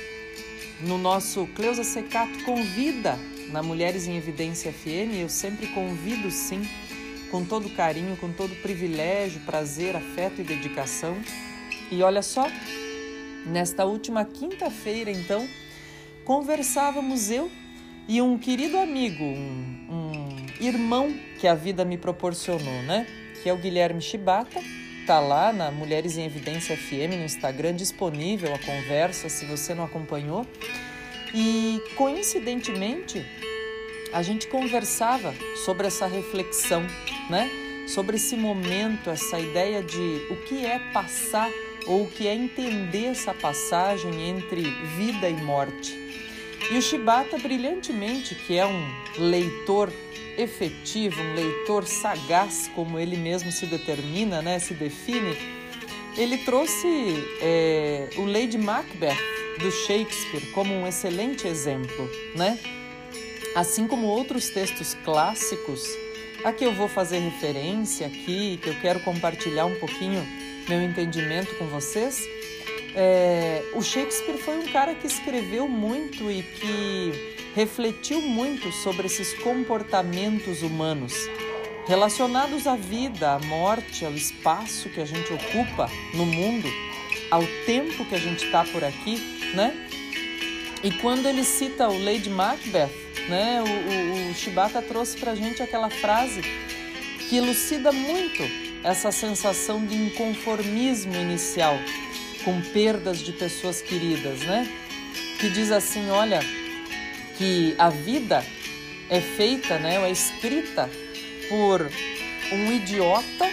no 0.81 0.99
nosso 0.99 1.47
Cleusa 1.55 1.85
Secato 1.85 2.45
convida 2.45 3.19
na 3.51 3.63
Mulheres 3.63 4.07
em 4.07 4.17
Evidência 4.17 4.73
FM, 4.73 5.21
eu 5.21 5.29
sempre 5.29 5.69
convido 5.69 6.31
sim, 6.31 6.63
com 7.31 7.45
todo 7.45 7.71
carinho, 7.71 8.17
com 8.17 8.33
todo 8.33 8.55
privilégio, 8.57 9.41
prazer, 9.43 9.97
afeto 9.97 10.41
e 10.41 10.45
dedicação. 10.45 11.17
E 11.91 12.03
olha 12.03 12.23
só, 12.23 12.47
nesta 13.47 13.85
última 13.85 14.25
quinta-feira, 14.25 15.11
então, 15.11 15.49
conversávamos 16.25 17.31
eu 17.31 17.51
e 18.09 18.21
um 18.21 18.39
querido 18.39 18.79
amigo, 18.79 19.25
um, 19.25 19.87
um 19.91 20.65
irmão 20.65 21.13
que 21.41 21.47
a 21.47 21.55
vida 21.55 21.85
me 21.85 21.99
proporcionou, 21.99 22.83
né? 22.83 23.07
Que 23.43 23.49
é 23.49 23.53
o 23.53 23.59
Guilherme 23.59 24.01
Chibata 24.01 24.61
tá 25.07 25.21
lá 25.21 25.53
na 25.53 25.71
Mulheres 25.71 26.19
em 26.19 26.25
Evidência 26.25 26.77
FM 26.77 27.15
no 27.17 27.25
Instagram 27.25 27.77
disponível 27.77 28.53
a 28.53 28.59
conversa 28.59 29.29
se 29.29 29.47
você 29.47 29.73
não 29.73 29.85
acompanhou. 29.85 30.45
E 31.35 31.83
coincidentemente, 31.97 33.25
a 34.13 34.23
gente 34.23 34.47
conversava 34.47 35.35
sobre 35.65 35.87
essa 35.87 36.07
reflexão, 36.07 36.83
né? 37.29 37.51
Sobre 37.87 38.17
esse 38.17 38.37
momento, 38.37 39.11
essa 39.11 39.39
ideia 39.39 39.83
de 39.83 40.27
o 40.31 40.37
que 40.45 40.65
é 40.65 40.79
passar 40.93 41.51
ou 41.87 42.05
o 42.05 42.11
que 42.11 42.27
é 42.27 42.35
entender 42.35 43.07
essa 43.07 43.33
passagem 43.33 44.29
entre 44.29 44.63
vida 44.97 45.29
e 45.29 45.35
morte. 45.35 45.97
E 46.71 46.77
o 46.77 46.83
Shibata, 46.83 47.39
brilhantemente, 47.39 48.35
que 48.35 48.59
é 48.59 48.67
um 48.67 48.89
leitor 49.19 49.93
efetivo, 50.37 51.21
um 51.21 51.35
leitor 51.35 51.87
sagaz, 51.87 52.69
como 52.75 52.99
ele 52.99 53.17
mesmo 53.17 53.53
se 53.53 53.67
determina, 53.67 54.43
né, 54.43 54.59
se 54.59 54.75
define, 54.75 55.37
ele 56.17 56.39
trouxe 56.39 56.89
é, 57.41 58.09
o 58.17 58.25
Lady 58.25 58.59
Macbeth 58.59 59.36
do 59.59 59.71
Shakespeare 59.71 60.51
como 60.53 60.75
um 60.75 60.87
excelente 60.87 61.47
exemplo, 61.47 62.11
né? 62.35 62.59
Assim 63.55 63.87
como 63.87 64.07
outros 64.07 64.51
textos 64.51 64.95
clássicos, 65.05 65.83
a 66.45 66.53
que 66.53 66.65
eu 66.65 66.73
vou 66.73 66.89
fazer 66.89 67.19
referência 67.19 68.07
aqui, 68.07 68.59
que 68.63 68.69
eu 68.69 68.75
quero 68.81 69.01
compartilhar 69.01 69.67
um 69.67 69.75
pouquinho 69.77 70.27
meu 70.69 70.83
entendimento 70.83 71.55
com 71.57 71.67
vocês. 71.67 72.23
É, 72.95 73.63
o 73.75 73.83
Shakespeare 73.83 74.39
foi 74.39 74.59
um 74.59 74.67
cara 74.69 74.95
que 74.95 75.07
escreveu 75.07 75.69
muito 75.69 76.31
e 76.31 76.43
que 76.43 77.37
refletiu 77.55 78.21
muito 78.21 78.71
sobre 78.73 79.07
esses 79.07 79.33
comportamentos 79.43 80.63
humanos 80.63 81.15
relacionados 81.87 82.67
à 82.67 82.75
vida, 82.75 83.33
à 83.33 83.39
morte, 83.39 84.05
ao 84.05 84.13
espaço 84.13 84.89
que 84.91 85.01
a 85.01 85.05
gente 85.05 85.33
ocupa 85.33 85.89
no 86.15 86.27
mundo, 86.27 86.69
ao 87.31 87.45
tempo 87.65 88.05
que 88.05 88.15
a 88.15 88.19
gente 88.19 88.45
está 88.45 88.65
por 88.65 88.85
aqui, 88.85 89.17
né? 89.55 89.75
E 90.83 90.91
quando 90.91 91.27
ele 91.27 91.43
cita 91.43 91.89
o 91.89 91.99
Lady 92.03 92.31
Macbeth, 92.31 92.91
né, 93.29 93.61
o, 93.63 94.29
o, 94.29 94.31
o 94.31 94.35
Shibata 94.35 94.81
trouxe 94.81 95.17
para 95.17 95.33
a 95.33 95.35
gente 95.35 95.63
aquela 95.63 95.91
frase 95.91 96.43
que 97.29 97.37
elucida 97.37 97.91
muito 97.91 98.43
essa 98.85 99.11
sensação 99.11 99.85
de 99.85 99.97
inconformismo 99.97 101.15
inicial 101.15 101.77
com 102.45 102.61
perdas 102.61 103.19
de 103.19 103.33
pessoas 103.33 103.83
queridas, 103.83 104.41
né? 104.41 104.71
Que 105.41 105.51
diz 105.51 105.73
assim, 105.73 106.09
olha, 106.11 106.41
que 107.37 107.75
a 107.79 107.91
vida 107.91 108.45
é 109.11 109.21
feita, 109.21 109.79
né, 109.79 109.97
é 109.97 110.11
escrita 110.11 110.89
por 111.49 111.91
um 112.53 112.73
idiota 112.73 113.47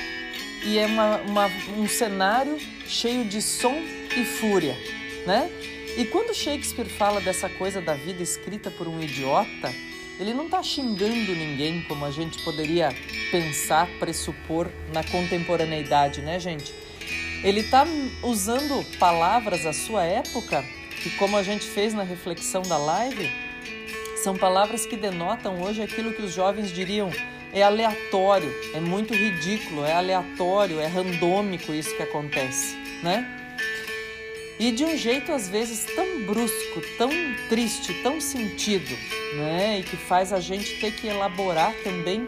e 0.64 0.78
é 0.78 0.86
uma, 0.86 1.18
uma, 1.18 1.48
um 1.78 1.88
cenário 1.88 2.58
cheio 2.94 3.26
de 3.26 3.42
som 3.42 3.76
e 4.16 4.24
fúria, 4.24 4.78
né? 5.26 5.50
E 5.98 6.06
quando 6.06 6.34
Shakespeare 6.34 6.88
fala 6.88 7.20
dessa 7.20 7.50
coisa 7.50 7.82
da 7.82 7.94
vida 7.94 8.22
escrita 8.22 8.70
por 8.72 8.88
um 8.88 9.02
idiota, 9.02 9.74
ele 10.20 10.34
não 10.34 10.46
está 10.46 10.62
xingando 10.62 11.36
ninguém 11.36 11.84
como 11.84 12.06
a 12.06 12.12
gente 12.12 12.42
poderia 12.44 12.96
pensar, 13.32 13.88
pressupor 14.00 14.70
na 14.94 15.04
contemporaneidade, 15.04 16.22
né, 16.22 16.40
gente? 16.40 16.74
Ele 17.44 17.62
está 17.62 17.86
usando 18.22 18.86
palavras 18.98 19.64
da 19.64 19.74
sua 19.74 20.04
época, 20.04 20.64
que 21.02 21.10
como 21.18 21.36
a 21.36 21.44
gente 21.44 21.66
fez 21.66 21.94
na 21.94 22.04
reflexão 22.04 22.62
da 22.62 22.78
live, 22.78 23.30
são 24.24 24.38
palavras 24.38 24.86
que 24.86 24.96
denotam 24.96 25.62
hoje 25.62 25.82
aquilo 25.82 26.14
que 26.14 26.22
os 26.22 26.34
jovens 26.34 26.72
diriam 26.72 27.12
é 27.52 27.62
aleatório, 27.62 28.52
é 28.74 28.80
muito 28.80 29.14
ridículo, 29.14 29.86
é 29.86 29.94
aleatório, 29.94 30.80
é 30.80 30.88
randômico 30.88 31.74
isso 31.74 31.96
que 31.96 32.02
acontece, 32.02 32.76
né? 33.04 33.40
E 34.60 34.72
de 34.72 34.86
um 34.86 34.96
jeito 34.96 35.32
às 35.32 35.50
vezes 35.50 35.86
tão 35.94 36.22
brusco, 36.22 36.82
tão 36.98 37.10
triste, 37.50 37.94
tão 38.02 38.22
sentido, 38.22 38.96
né? 39.36 39.80
E 39.80 39.84
que 39.84 39.98
faz 39.98 40.32
a 40.32 40.40
gente 40.40 40.80
ter 40.80 40.92
que 40.94 41.08
elaborar 41.08 41.74
também 41.84 42.28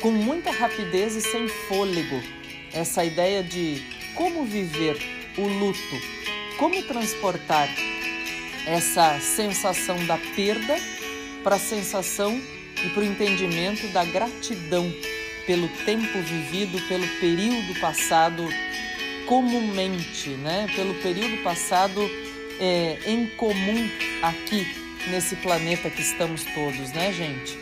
com 0.00 0.10
muita 0.10 0.50
rapidez 0.50 1.16
e 1.16 1.20
sem 1.20 1.48
fôlego 1.48 2.22
essa 2.72 3.04
ideia 3.04 3.42
de 3.42 3.82
como 4.14 4.44
viver 4.44 4.96
o 5.36 5.46
luto, 5.46 6.00
como 6.58 6.82
transportar 6.82 7.68
essa 8.66 9.18
sensação 9.20 10.04
da 10.06 10.18
perda 10.34 10.76
para 11.42 11.56
a 11.56 11.60
sensação 11.60 12.40
e 12.84 12.88
para 12.90 13.02
o 13.02 13.06
entendimento 13.06 13.86
da 13.88 14.04
gratidão 14.04 14.92
pelo 15.46 15.68
tempo 15.84 16.18
vivido, 16.22 16.80
pelo 16.88 17.06
período 17.20 17.78
passado 17.80 18.46
comumente, 19.26 20.30
né? 20.30 20.66
pelo 20.74 20.94
período 20.94 21.42
passado 21.42 22.00
é, 22.60 22.98
em 23.06 23.26
comum 23.36 23.88
aqui 24.22 24.66
nesse 25.08 25.36
planeta 25.36 25.90
que 25.90 26.00
estamos 26.00 26.44
todos, 26.44 26.92
né, 26.92 27.12
gente? 27.12 27.58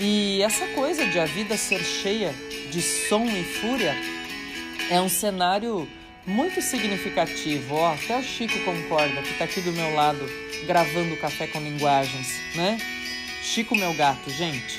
E 0.00 0.42
essa 0.42 0.66
coisa 0.68 1.06
de 1.06 1.18
a 1.18 1.24
vida 1.24 1.56
ser 1.56 1.82
cheia 1.82 2.34
de 2.70 2.82
som 2.82 3.24
e 3.26 3.44
fúria 3.44 3.94
é 4.90 5.00
um 5.00 5.08
cenário 5.08 5.88
muito 6.26 6.60
significativo. 6.60 7.76
Ó, 7.76 7.94
até 7.94 8.18
o 8.18 8.22
Chico 8.22 8.58
concorda, 8.60 9.22
que 9.22 9.30
está 9.30 9.44
aqui 9.44 9.60
do 9.60 9.72
meu 9.72 9.94
lado 9.94 10.24
gravando 10.66 11.16
Café 11.16 11.46
com 11.46 11.60
Linguagens, 11.60 12.40
né? 12.54 12.78
Chico, 13.42 13.76
meu 13.76 13.92
gato, 13.94 14.30
gente, 14.30 14.78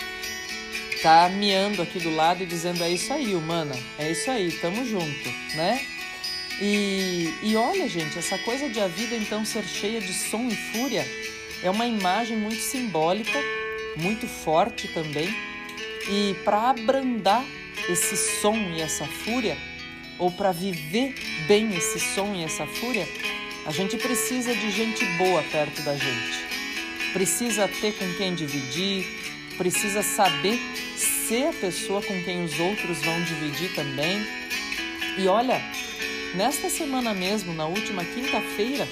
tá 1.02 1.30
miando 1.30 1.82
aqui 1.82 2.00
do 2.00 2.14
lado 2.14 2.44
e 2.44 2.46
dizendo: 2.46 2.84
é 2.84 2.90
isso 2.90 3.14
aí, 3.14 3.36
humana, 3.36 3.76
é 3.98 4.12
isso 4.12 4.30
aí, 4.30 4.52
tamo 4.52 4.86
junto, 4.86 5.30
né? 5.56 5.80
E, 6.62 7.34
e 7.44 7.56
olha, 7.56 7.88
gente, 7.88 8.18
essa 8.18 8.38
coisa 8.40 8.70
de 8.70 8.80
a 8.80 8.88
vida 8.88 9.16
então 9.16 9.44
ser 9.44 9.64
cheia 9.66 10.00
de 10.00 10.14
som 10.14 10.48
e 10.48 10.56
fúria 10.56 11.06
é 11.62 11.70
uma 11.70 11.86
imagem 11.86 12.38
muito 12.38 12.62
simbólica, 12.62 13.40
muito 13.98 14.28
forte 14.28 14.88
também. 14.88 15.28
E 16.10 16.36
para 16.44 16.70
abrandar 16.70 17.44
esse 17.90 18.16
som 18.42 18.56
e 18.56 18.82
essa 18.82 19.06
fúria, 19.06 19.58
ou 20.18 20.32
para 20.32 20.52
viver 20.52 21.14
bem 21.48 21.76
esse 21.76 22.00
som 22.00 22.34
e 22.34 22.44
essa 22.44 22.66
fúria, 22.66 23.08
a 23.66 23.72
gente 23.72 23.98
precisa 23.98 24.54
de 24.54 24.72
gente 24.72 25.04
boa 25.18 25.42
perto 25.52 25.82
da 25.82 25.96
gente 25.96 26.46
precisa 27.16 27.66
ter 27.70 27.94
com 27.94 28.14
quem 28.16 28.36
dividir, 28.36 29.08
precisa 29.58 30.04
saber 30.04 30.60
ser 30.98 31.48
a 31.48 31.54
pessoa 31.54 32.02
com 32.02 32.22
quem 32.24 32.44
os 32.44 32.60
outros 32.60 33.00
vão 33.06 33.24
dividir 33.24 33.74
também. 33.74 34.22
E 35.18 35.26
olha, 35.26 35.62
nesta 36.36 36.70
semana 36.70 37.14
mesmo, 37.14 37.54
na 37.54 37.66
última 37.66 38.04
quinta-feira, 38.04 38.88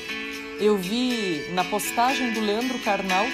eu 0.60 0.78
vi 0.78 1.46
na 1.52 1.64
postagem 1.64 2.32
do 2.32 2.40
Leandro 2.40 2.80
Carnal 2.80 3.26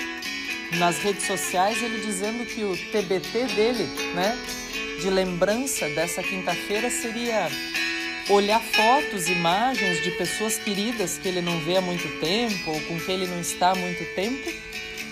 nas 0.78 0.98
redes 1.00 1.25
sociais 1.25 1.82
ele 1.82 2.00
dizendo 2.06 2.46
que 2.46 2.63
o 2.63 2.75
TBT 2.92 3.46
dele, 3.56 3.84
né, 4.13 4.38
de 5.01 5.10
lembrança 5.10 5.88
dessa 5.89 6.22
quinta-feira 6.22 6.89
seria 6.89 7.50
olhar 8.30 8.62
fotos, 8.62 9.28
imagens 9.28 10.04
de 10.04 10.12
pessoas 10.12 10.58
queridas 10.58 11.18
que 11.18 11.28
ele 11.28 11.42
não 11.42 11.60
vê 11.62 11.78
há 11.78 11.82
muito 11.82 12.08
tempo 12.20 12.72
ou 12.72 12.82
com 12.82 13.00
quem 13.00 13.16
ele 13.16 13.28
não 13.28 13.42
está 13.42 13.72
há 13.72 13.75
muito 13.75 14.04
tempo 14.16 14.51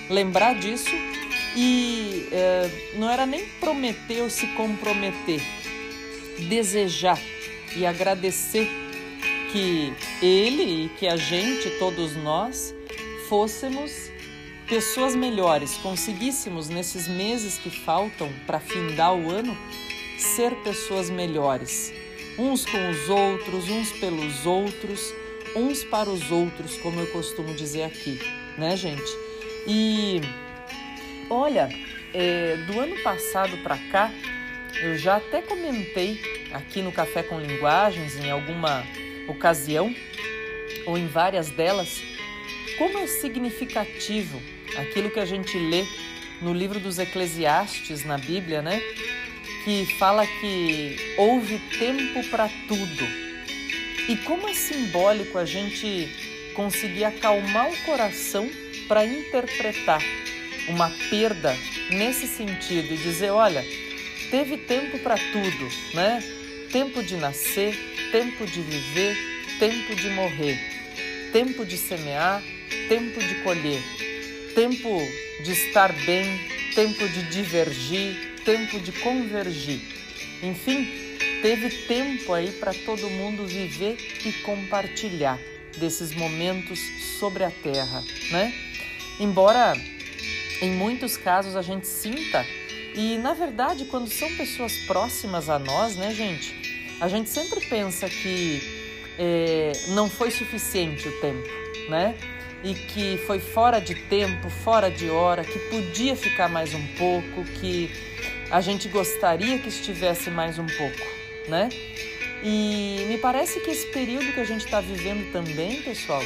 lembrar 0.09 0.55
disso 0.55 0.91
e 1.55 2.27
é, 2.31 2.69
não 2.95 3.09
era 3.09 3.25
nem 3.25 3.45
prometer 3.59 4.21
ou 4.21 4.29
se 4.29 4.45
comprometer, 4.47 5.41
desejar 6.47 7.19
e 7.75 7.85
agradecer 7.85 8.86
que 9.51 9.93
ele 10.21 10.85
e 10.85 10.89
que 10.97 11.07
a 11.07 11.15
gente, 11.15 11.69
todos 11.79 12.15
nós, 12.15 12.73
fôssemos 13.27 14.11
pessoas 14.67 15.15
melhores, 15.15 15.77
conseguíssemos 15.77 16.69
nesses 16.69 17.07
meses 17.07 17.57
que 17.57 17.69
faltam 17.69 18.29
para 18.45 18.59
findar 18.59 19.15
o 19.15 19.29
ano 19.29 19.57
ser 20.17 20.55
pessoas 20.57 21.09
melhores, 21.09 21.93
uns 22.37 22.65
com 22.65 22.89
os 22.89 23.09
outros, 23.09 23.69
uns 23.69 23.91
pelos 23.93 24.45
outros, 24.45 25.13
uns 25.55 25.83
para 25.83 26.09
os 26.09 26.31
outros, 26.31 26.77
como 26.77 26.99
eu 26.99 27.07
costumo 27.07 27.53
dizer 27.53 27.83
aqui, 27.83 28.19
né, 28.57 28.75
gente? 28.75 29.09
E 29.65 30.21
olha, 31.29 31.69
é, 32.13 32.57
do 32.67 32.79
ano 32.79 33.01
passado 33.03 33.57
para 33.63 33.77
cá, 33.91 34.11
eu 34.81 34.97
já 34.97 35.17
até 35.17 35.41
comentei 35.41 36.19
aqui 36.51 36.81
no 36.81 36.91
Café 36.91 37.23
com 37.23 37.39
Linguagens, 37.39 38.15
em 38.17 38.29
alguma 38.29 38.83
ocasião, 39.27 39.93
ou 40.85 40.97
em 40.97 41.07
várias 41.07 41.49
delas, 41.49 42.01
como 42.77 42.97
é 42.99 43.07
significativo 43.07 44.41
aquilo 44.77 45.09
que 45.09 45.19
a 45.19 45.25
gente 45.25 45.57
lê 45.57 45.85
no 46.41 46.53
livro 46.53 46.79
dos 46.79 46.99
Eclesiastes 46.99 48.05
na 48.05 48.17
Bíblia, 48.17 48.61
né? 48.61 48.79
Que 49.63 49.85
fala 49.97 50.25
que 50.25 51.15
houve 51.17 51.59
tempo 51.79 52.23
para 52.29 52.49
tudo. 52.67 53.27
E 54.07 54.15
como 54.17 54.47
é 54.47 54.53
simbólico 54.53 55.37
a 55.37 55.45
gente 55.45 56.07
conseguir 56.53 57.03
acalmar 57.03 57.69
o 57.69 57.77
coração 57.83 58.49
para 58.87 59.05
interpretar 59.05 60.01
uma 60.69 60.89
perda 61.09 61.55
nesse 61.89 62.27
sentido 62.27 62.93
e 62.93 62.97
dizer, 62.97 63.31
olha, 63.31 63.65
teve 64.31 64.57
tempo 64.57 64.99
para 64.99 65.15
tudo, 65.17 65.69
né? 65.93 66.23
Tempo 66.71 67.01
de 67.03 67.15
nascer, 67.15 67.75
tempo 68.11 68.45
de 68.45 68.61
viver, 68.61 69.17
tempo 69.59 69.95
de 69.95 70.09
morrer, 70.09 70.57
tempo 71.31 71.65
de 71.65 71.77
semear, 71.77 72.41
tempo 72.87 73.19
de 73.19 73.35
colher, 73.43 73.81
tempo 74.55 74.99
de 75.43 75.51
estar 75.51 75.93
bem, 76.05 76.39
tempo 76.73 77.07
de 77.09 77.23
divergir, 77.29 78.35
tempo 78.43 78.79
de 78.79 78.91
convergir. 78.91 79.81
Enfim, 80.41 80.87
teve 81.41 81.69
tempo 81.87 82.33
aí 82.33 82.51
para 82.51 82.73
todo 82.73 83.09
mundo 83.09 83.45
viver 83.45 83.97
e 84.25 84.31
compartilhar 84.43 85.39
desses 85.77 86.11
momentos 86.13 86.79
sobre 87.19 87.43
a 87.43 87.51
terra, 87.51 88.03
né? 88.31 88.53
Embora 89.19 89.73
em 90.61 90.71
muitos 90.71 91.17
casos 91.17 91.55
a 91.55 91.61
gente 91.61 91.87
sinta 91.87 92.45
e 92.95 93.17
na 93.17 93.33
verdade 93.33 93.85
quando 93.85 94.11
são 94.11 94.27
pessoas 94.35 94.75
próximas 94.87 95.49
a 95.49 95.59
nós, 95.59 95.95
né, 95.95 96.13
gente, 96.13 96.76
a 96.99 97.07
gente 97.07 97.29
sempre 97.29 97.61
pensa 97.67 98.09
que 98.09 98.61
é, 99.17 99.71
não 99.89 100.09
foi 100.09 100.31
suficiente 100.31 101.07
o 101.07 101.11
tempo, 101.19 101.47
né? 101.89 102.15
E 102.63 102.73
que 102.73 103.17
foi 103.27 103.39
fora 103.39 103.79
de 103.79 103.93
tempo, 103.93 104.49
fora 104.49 104.89
de 104.89 105.09
hora, 105.09 105.43
que 105.43 105.59
podia 105.69 106.15
ficar 106.15 106.49
mais 106.49 106.73
um 106.73 106.87
pouco, 106.97 107.43
que 107.59 107.91
a 108.49 108.61
gente 108.61 108.87
gostaria 108.87 109.59
que 109.59 109.69
estivesse 109.69 110.29
mais 110.29 110.57
um 110.57 110.65
pouco, 110.65 111.07
né? 111.47 111.69
E 112.43 113.05
me 113.07 113.17
parece 113.17 113.59
que 113.59 113.71
esse 113.71 113.87
período 113.87 114.33
que 114.33 114.39
a 114.39 114.45
gente 114.45 114.65
está 114.65 114.81
vivendo 114.81 115.31
também, 115.31 115.81
pessoal, 115.81 116.21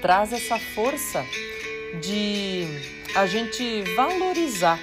traz 0.00 0.32
essa 0.32 0.58
força 0.58 1.24
de 2.00 2.66
a 3.14 3.26
gente 3.26 3.82
valorizar 3.94 4.80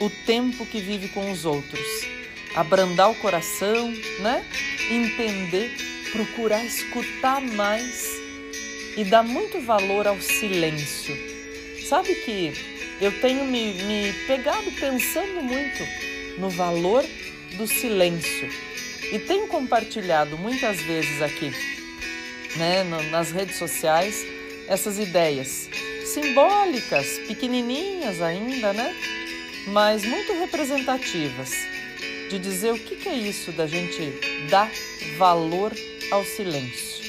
o 0.00 0.10
tempo 0.26 0.66
que 0.66 0.80
vive 0.80 1.08
com 1.08 1.30
os 1.30 1.44
outros, 1.44 1.80
abrandar 2.54 3.10
o 3.10 3.14
coração, 3.16 3.92
né? 4.20 4.44
Entender, 4.90 5.70
procurar 6.12 6.64
escutar 6.64 7.40
mais 7.40 8.06
e 8.96 9.04
dar 9.04 9.22
muito 9.22 9.60
valor 9.60 10.06
ao 10.06 10.20
silêncio. 10.20 11.16
Sabe 11.88 12.14
que 12.14 12.52
eu 13.00 13.20
tenho 13.20 13.44
me, 13.44 13.74
me 13.74 14.12
pegado 14.26 14.70
pensando 14.72 15.42
muito 15.42 15.84
no 16.38 16.48
valor 16.50 17.04
do 17.56 17.66
silêncio 17.66 18.48
e 19.12 19.18
tenho 19.18 19.46
compartilhado 19.46 20.38
muitas 20.38 20.80
vezes 20.80 21.20
aqui, 21.20 21.52
né, 22.56 22.82
nas 23.10 23.30
redes 23.30 23.56
sociais, 23.56 24.24
essas 24.68 24.98
ideias 24.98 25.68
simbólicas, 26.06 27.06
pequenininhas 27.26 28.20
ainda, 28.20 28.72
né? 28.72 28.94
Mas 29.66 30.04
muito 30.04 30.32
representativas, 30.32 31.52
de 32.32 32.38
dizer 32.38 32.72
o 32.72 32.78
que, 32.78 33.06
é 33.06 33.14
isso 33.14 33.52
da 33.52 33.66
gente 33.66 34.18
dar 34.48 34.70
valor 35.18 35.70
ao 36.10 36.24
silêncio. 36.24 37.04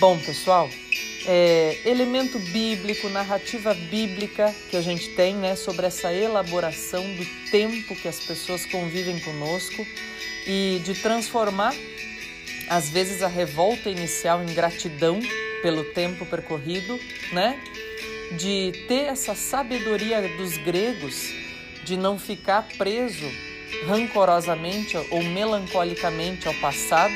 Bom, 0.00 0.18
pessoal, 0.18 0.68
é, 1.24 1.78
elemento 1.84 2.36
bíblico, 2.40 3.08
narrativa 3.08 3.72
bíblica 3.72 4.52
que 4.68 4.76
a 4.76 4.80
gente 4.80 5.10
tem 5.10 5.36
né, 5.36 5.54
sobre 5.54 5.86
essa 5.86 6.12
elaboração 6.12 7.04
do 7.14 7.24
tempo 7.52 7.94
que 7.94 8.08
as 8.08 8.18
pessoas 8.18 8.66
convivem 8.66 9.20
conosco 9.20 9.86
e 10.44 10.80
de 10.84 10.94
transformar, 10.94 11.72
às 12.68 12.90
vezes, 12.90 13.22
a 13.22 13.28
revolta 13.28 13.88
inicial 13.88 14.42
em 14.42 14.52
gratidão 14.52 15.20
pelo 15.62 15.84
tempo 15.84 16.26
percorrido, 16.26 16.98
né? 17.32 17.60
De 18.36 18.72
ter 18.88 19.04
essa 19.04 19.36
sabedoria 19.36 20.20
dos 20.36 20.56
gregos 20.56 21.32
de 21.84 21.96
não 21.96 22.18
ficar 22.18 22.66
preso 22.76 23.30
rancorosamente 23.86 24.96
ou 25.10 25.22
melancolicamente 25.22 26.48
ao 26.48 26.54
passado, 26.54 27.14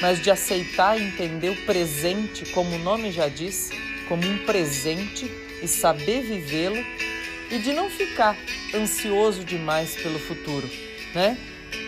mas 0.00 0.22
de 0.22 0.30
aceitar 0.30 0.98
e 0.98 1.04
entender 1.04 1.50
o 1.50 1.66
presente, 1.66 2.46
como 2.52 2.74
o 2.74 2.78
nome 2.78 3.10
já 3.10 3.28
diz, 3.28 3.70
como 4.08 4.26
um 4.26 4.38
presente 4.44 5.30
e 5.62 5.68
saber 5.68 6.22
vivê-lo 6.22 6.84
e 7.50 7.58
de 7.58 7.72
não 7.72 7.88
ficar 7.88 8.36
ansioso 8.74 9.44
demais 9.44 9.94
pelo 9.96 10.18
futuro, 10.18 10.68
né? 11.14 11.36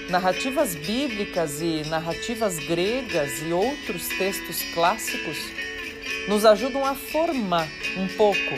Narrativas 0.09 0.74
bíblicas 0.74 1.61
e 1.61 1.83
narrativas 1.88 2.59
gregas 2.59 3.42
e 3.42 3.53
outros 3.53 4.09
textos 4.09 4.62
clássicos 4.72 5.37
nos 6.27 6.44
ajudam 6.44 6.85
a 6.85 6.94
formar 6.94 7.68
um 7.96 8.09
pouco 8.09 8.55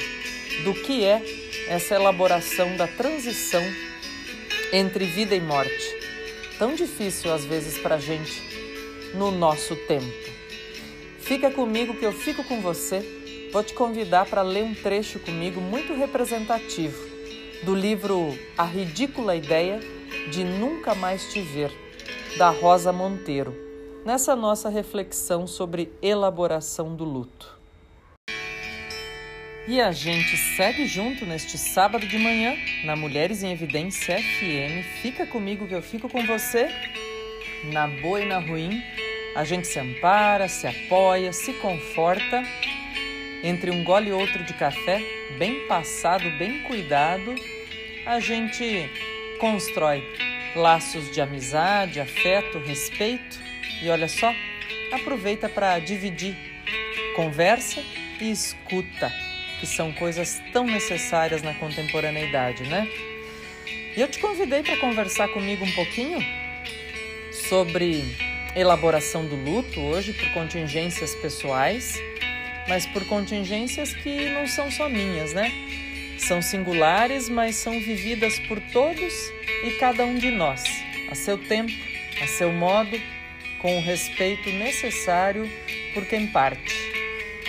do 0.64 0.75
que 0.75 1.05
é 1.05 1.23
essa 1.69 1.95
elaboração 1.95 2.77
da 2.77 2.87
transição 2.87 3.62
entre 4.73 5.05
vida 5.05 5.35
e 5.35 5.41
morte. 5.41 5.97
Tão 6.59 6.75
difícil 6.75 7.33
às 7.33 7.45
vezes 7.45 7.79
para 7.79 7.97
a 7.97 7.99
gente 7.99 8.43
no 9.15 9.31
nosso 9.31 9.75
tempo. 9.75 10.31
Fica 11.19 11.51
comigo 11.51 11.95
que 11.95 12.05
eu 12.05 12.13
fico 12.13 12.45
com 12.45 12.61
você. 12.61 13.49
Vou 13.53 13.65
te 13.65 13.75
convidar 13.75 14.27
para 14.27 14.43
ler 14.43 14.63
um 14.63 14.75
trecho 14.75 15.19
comigo 15.19 15.61
muito 15.61 15.93
representativo 15.93 17.11
do 17.65 17.75
livro 17.75 18.39
A 18.57 18.65
Ridícula 18.65 19.37
Ideia 19.37 19.81
de 20.31 20.45
Nunca 20.45 20.95
Mais 20.95 21.31
Te 21.33 21.43
Ver, 21.43 21.71
da 22.39 22.49
Rosa 22.51 22.93
Monteiro, 22.93 23.55
nessa 24.05 24.35
nossa 24.35 24.69
reflexão 24.69 25.47
sobre 25.47 25.93
elaboração 26.01 26.95
do 26.95 27.05
luto. 27.05 27.60
E 29.68 29.81
a 29.81 29.92
gente 29.92 30.37
segue 30.57 30.87
junto 30.87 31.27
neste 31.27 31.59
sábado 31.59 32.07
de 32.07 32.18
manhã 32.18 32.57
na 32.85 32.96
Mulheres 32.96 33.42
em 33.42 33.53
Evidência 33.53 34.18
FM. 34.18 35.03
Fica 35.03 35.27
comigo 35.27 35.68
que 35.68 35.75
eu 35.75 35.83
fico 35.83 36.09
com 36.09 36.25
você, 36.27 36.68
na 37.64 37.87
boa 37.87 38.23
e 38.23 38.27
na 38.27 38.38
ruim. 38.38 38.83
A 39.37 39.44
gente 39.44 39.66
se 39.68 39.79
ampara, 39.79 40.49
se 40.49 40.66
apoia, 40.66 41.33
se 41.33 41.53
conforta. 41.55 42.42
Entre 43.44 43.70
um 43.70 43.85
gole 43.85 44.09
e 44.09 44.12
outro 44.12 44.42
de 44.44 44.55
café, 44.55 45.03
bem 45.38 45.66
passado, 45.66 46.25
bem 46.38 46.62
cuidado, 46.62 47.35
a 48.07 48.18
gente 48.18 48.90
constrói 49.38 50.03
laços 50.57 51.11
de 51.12 51.20
amizade, 51.20 52.01
afeto, 52.01 52.59
respeito 52.59 53.38
e 53.83 53.88
olha 53.88 54.09
só, 54.09 54.35
aproveita 54.92 55.49
para 55.49 55.79
dividir 55.79 56.37
conversa 57.14 57.83
e 58.20 58.31
escuta 58.31 59.30
que 59.61 59.66
são 59.66 59.92
coisas 59.92 60.42
tão 60.53 60.64
necessárias 60.64 61.42
na 61.42 61.53
contemporaneidade, 61.55 62.62
né? 62.64 62.88
E 63.94 64.01
eu 64.01 64.09
te 64.09 64.18
convidei 64.18 64.62
para 64.62 64.79
conversar 64.79 65.29
comigo 65.29 65.64
um 65.64 65.73
pouquinho 65.73 66.18
sobre 67.49 68.03
elaboração 68.57 69.27
do 69.27 69.37
luto 69.37 69.79
hoje 69.81 70.14
por 70.14 70.33
contingências 70.33 71.14
pessoais, 71.14 72.01
mas 72.66 72.87
por 72.87 73.05
contingências 73.05 73.92
que 73.92 74.31
não 74.31 74.46
são 74.46 74.70
só 74.70 74.88
minhas, 74.88 75.35
né? 75.35 75.53
São 76.18 76.40
singulares, 76.40 77.29
mas 77.29 77.57
são 77.57 77.79
vividas 77.81 78.38
por 78.40 78.59
todos 78.73 79.12
e 79.64 79.73
cada 79.79 80.05
um 80.05 80.16
de 80.16 80.31
nós, 80.31 80.64
a 81.11 81.14
seu 81.14 81.37
tempo, 81.37 81.73
a 82.23 82.27
seu 82.27 82.51
modo, 82.51 83.01
com 83.59 83.77
o 83.77 83.83
respeito 83.83 84.49
necessário 84.51 85.51
por 85.92 86.07
quem 86.07 86.27
parte. 86.29 86.75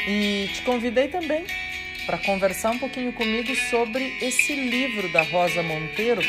E 0.08 0.50
te 0.54 0.62
convidei 0.64 1.08
também 1.08 1.46
para 2.12 2.18
conversar 2.18 2.72
um 2.72 2.78
pouquinho 2.78 3.14
comigo 3.14 3.56
sobre 3.70 4.18
esse 4.22 4.54
livro 4.54 5.08
da 5.14 5.22
Rosa 5.22 5.64
Monteiro, 5.64 6.22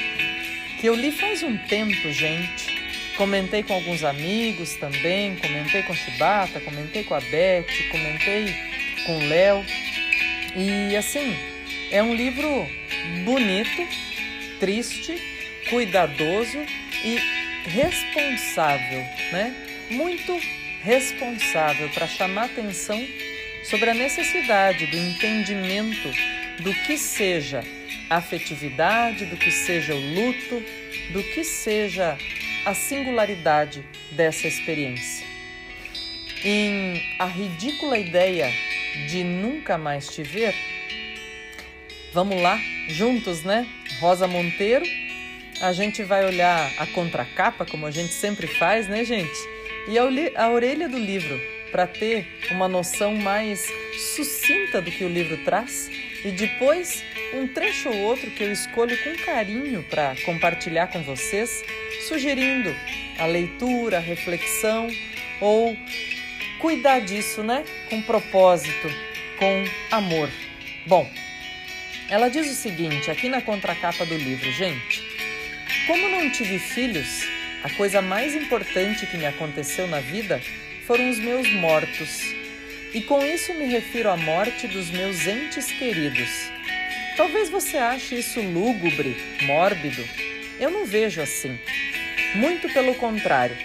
que 0.80 0.86
eu 0.86 0.94
li 0.94 1.10
faz 1.10 1.42
um 1.42 1.56
tempo, 1.56 2.08
gente. 2.12 3.12
Comentei 3.16 3.64
com 3.64 3.74
alguns 3.74 4.04
amigos 4.04 4.76
também, 4.76 5.34
comentei 5.34 5.82
com 5.82 5.92
a 5.92 5.96
Chibata, 5.96 6.60
comentei 6.60 7.02
com 7.02 7.14
a 7.16 7.20
Beth, 7.20 7.66
comentei 7.90 8.54
com 9.04 9.18
o 9.18 9.26
Léo. 9.26 9.66
E 10.54 10.94
assim, 10.94 11.36
é 11.90 12.00
um 12.00 12.14
livro 12.14 12.64
bonito, 13.24 13.84
triste, 14.60 15.20
cuidadoso 15.68 16.58
e 17.04 17.18
responsável, 17.68 19.00
né? 19.32 19.52
Muito 19.90 20.40
responsável 20.84 21.88
para 21.88 22.06
chamar 22.06 22.44
atenção 22.44 23.04
sobre 23.62 23.90
a 23.90 23.94
necessidade 23.94 24.86
do 24.86 24.96
entendimento 24.96 26.08
do 26.60 26.74
que 26.74 26.96
seja 26.96 27.62
a 28.10 28.16
afetividade, 28.16 29.26
do 29.26 29.36
que 29.36 29.50
seja 29.50 29.94
o 29.94 29.98
luto, 29.98 30.62
do 31.12 31.22
que 31.22 31.44
seja 31.44 32.18
a 32.64 32.74
singularidade 32.74 33.84
dessa 34.10 34.46
experiência. 34.46 35.26
Em 36.44 37.02
A 37.18 37.26
Ridícula 37.26 37.98
Ideia 37.98 38.52
de 39.08 39.24
Nunca 39.24 39.78
Mais 39.78 40.08
Te 40.08 40.22
Ver, 40.22 40.54
vamos 42.12 42.40
lá, 42.42 42.60
juntos, 42.88 43.42
né? 43.42 43.66
Rosa 44.00 44.26
Monteiro, 44.26 44.84
a 45.60 45.72
gente 45.72 46.02
vai 46.02 46.26
olhar 46.26 46.72
a 46.78 46.86
contracapa, 46.86 47.64
como 47.64 47.86
a 47.86 47.90
gente 47.90 48.12
sempre 48.12 48.46
faz, 48.46 48.88
né, 48.88 49.04
gente? 49.04 49.38
E 49.88 49.96
a 49.98 50.50
orelha 50.50 50.88
do 50.88 50.98
livro, 50.98 51.40
para 51.72 51.86
ter 51.86 52.28
uma 52.50 52.68
noção 52.68 53.16
mais 53.16 53.66
sucinta 54.14 54.80
do 54.80 54.90
que 54.90 55.04
o 55.04 55.08
livro 55.08 55.38
traz. 55.38 55.90
E 56.24 56.30
depois, 56.30 57.02
um 57.34 57.48
trecho 57.48 57.88
ou 57.88 57.96
outro 58.02 58.30
que 58.30 58.44
eu 58.44 58.52
escolho 58.52 58.96
com 59.02 59.16
carinho 59.24 59.82
para 59.84 60.14
compartilhar 60.24 60.88
com 60.88 61.02
vocês, 61.02 61.64
sugerindo 62.06 62.72
a 63.18 63.26
leitura, 63.26 63.96
a 63.96 64.00
reflexão 64.00 64.88
ou 65.40 65.76
cuidar 66.60 67.00
disso, 67.00 67.42
né? 67.42 67.64
Com 67.88 68.02
propósito, 68.02 68.88
com 69.38 69.64
amor. 69.90 70.28
Bom, 70.86 71.10
ela 72.08 72.28
diz 72.28 72.50
o 72.50 72.54
seguinte, 72.54 73.10
aqui 73.10 73.28
na 73.28 73.40
contracapa 73.40 74.04
do 74.04 74.16
livro, 74.16 74.52
gente. 74.52 75.02
Como 75.86 76.08
não 76.08 76.30
tive 76.30 76.58
filhos, 76.58 77.26
a 77.64 77.70
coisa 77.70 78.02
mais 78.02 78.34
importante 78.34 79.06
que 79.06 79.16
me 79.16 79.26
aconteceu 79.26 79.86
na 79.86 79.98
vida 79.98 80.40
foram 80.86 81.10
os 81.10 81.18
meus 81.18 81.50
mortos. 81.54 82.34
E 82.94 83.00
com 83.02 83.24
isso 83.24 83.54
me 83.54 83.64
refiro 83.66 84.10
à 84.10 84.16
morte 84.16 84.66
dos 84.68 84.90
meus 84.90 85.26
entes 85.26 85.66
queridos. 85.66 86.28
Talvez 87.16 87.48
você 87.48 87.78
ache 87.78 88.18
isso 88.18 88.40
lúgubre, 88.40 89.16
mórbido. 89.42 90.02
Eu 90.60 90.70
não 90.70 90.84
vejo 90.84 91.20
assim. 91.20 91.58
Muito 92.34 92.68
pelo 92.72 92.94
contrário. 92.94 93.56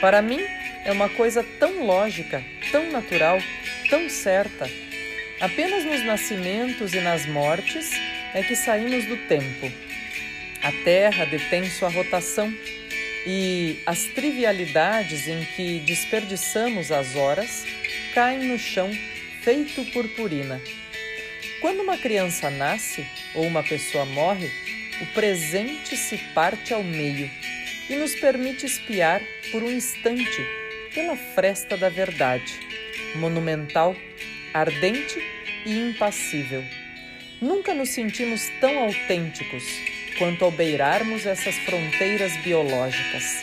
Para 0.00 0.22
mim, 0.22 0.40
é 0.84 0.92
uma 0.92 1.08
coisa 1.08 1.44
tão 1.58 1.84
lógica, 1.84 2.42
tão 2.70 2.90
natural, 2.90 3.38
tão 3.88 4.08
certa. 4.08 4.70
Apenas 5.40 5.84
nos 5.84 6.04
nascimentos 6.04 6.94
e 6.94 7.00
nas 7.00 7.26
mortes 7.26 7.90
é 8.34 8.42
que 8.42 8.54
saímos 8.54 9.04
do 9.06 9.16
tempo. 9.28 9.70
A 10.62 10.72
Terra 10.84 11.24
detém 11.24 11.68
sua 11.70 11.88
rotação 11.88 12.52
e 13.26 13.82
as 13.84 14.04
trivialidades 14.04 15.26
em 15.26 15.44
que 15.56 15.80
desperdiçamos 15.80 16.92
as 16.92 17.16
horas 17.16 17.64
caem 18.14 18.46
no 18.46 18.58
chão 18.58 18.88
feito 19.42 19.84
purpurina. 19.92 20.60
Quando 21.60 21.80
uma 21.80 21.98
criança 21.98 22.48
nasce 22.50 23.04
ou 23.34 23.44
uma 23.44 23.64
pessoa 23.64 24.04
morre, 24.04 24.48
o 25.02 25.06
presente 25.06 25.96
se 25.96 26.16
parte 26.32 26.72
ao 26.72 26.84
meio 26.84 27.28
e 27.90 27.96
nos 27.96 28.14
permite 28.14 28.64
espiar 28.64 29.20
por 29.50 29.62
um 29.62 29.70
instante 29.70 30.46
pela 30.94 31.16
fresta 31.16 31.76
da 31.76 31.88
verdade, 31.88 32.54
monumental, 33.16 33.96
ardente 34.54 35.20
e 35.66 35.72
impassível. 35.72 36.64
Nunca 37.40 37.74
nos 37.74 37.90
sentimos 37.90 38.48
tão 38.60 38.78
autênticos 38.78 39.64
quanto 40.18 40.44
ao 40.44 40.50
beirarmos 40.50 41.26
essas 41.26 41.54
fronteiras 41.58 42.36
biológicas. 42.38 43.42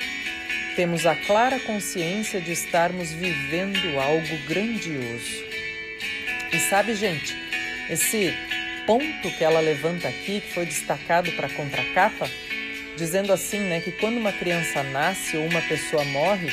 Temos 0.76 1.06
a 1.06 1.16
clara 1.16 1.60
consciência 1.60 2.42
de 2.42 2.52
estarmos 2.52 3.12
vivendo 3.12 4.00
algo 4.00 4.38
grandioso. 4.48 5.44
E 6.52 6.60
sabe, 6.70 6.96
gente, 6.96 7.36
esse 7.90 8.34
ponto 8.86 9.30
que 9.38 9.44
ela 9.44 9.60
levanta 9.60 10.08
aqui, 10.08 10.42
que 10.42 10.54
foi 10.54 10.66
destacado 10.66 11.32
para 11.34 11.48
a 11.48 11.54
contracapa, 11.54 12.30
dizendo 12.98 13.32
assim, 13.32 13.60
né, 13.60 13.82
que 13.82 13.92
quando 13.92 14.18
uma 14.18 14.32
criança 14.32 14.84
nasce 14.84 15.38
ou 15.38 15.46
uma 15.46 15.62
pessoa 15.62 16.04
morre, 16.06 16.50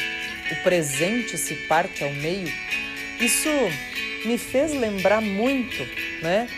o 0.51 0.57
presente 0.63 1.37
se 1.39 1.55
parte 1.67 2.03
ao 2.05 2.13
meio. 2.13 2.53
Isso 3.21 3.49
me 4.25 4.37
fez 4.37 4.73
lembrar 4.73 5.21
muito, 5.21 5.87
né? 6.23 6.49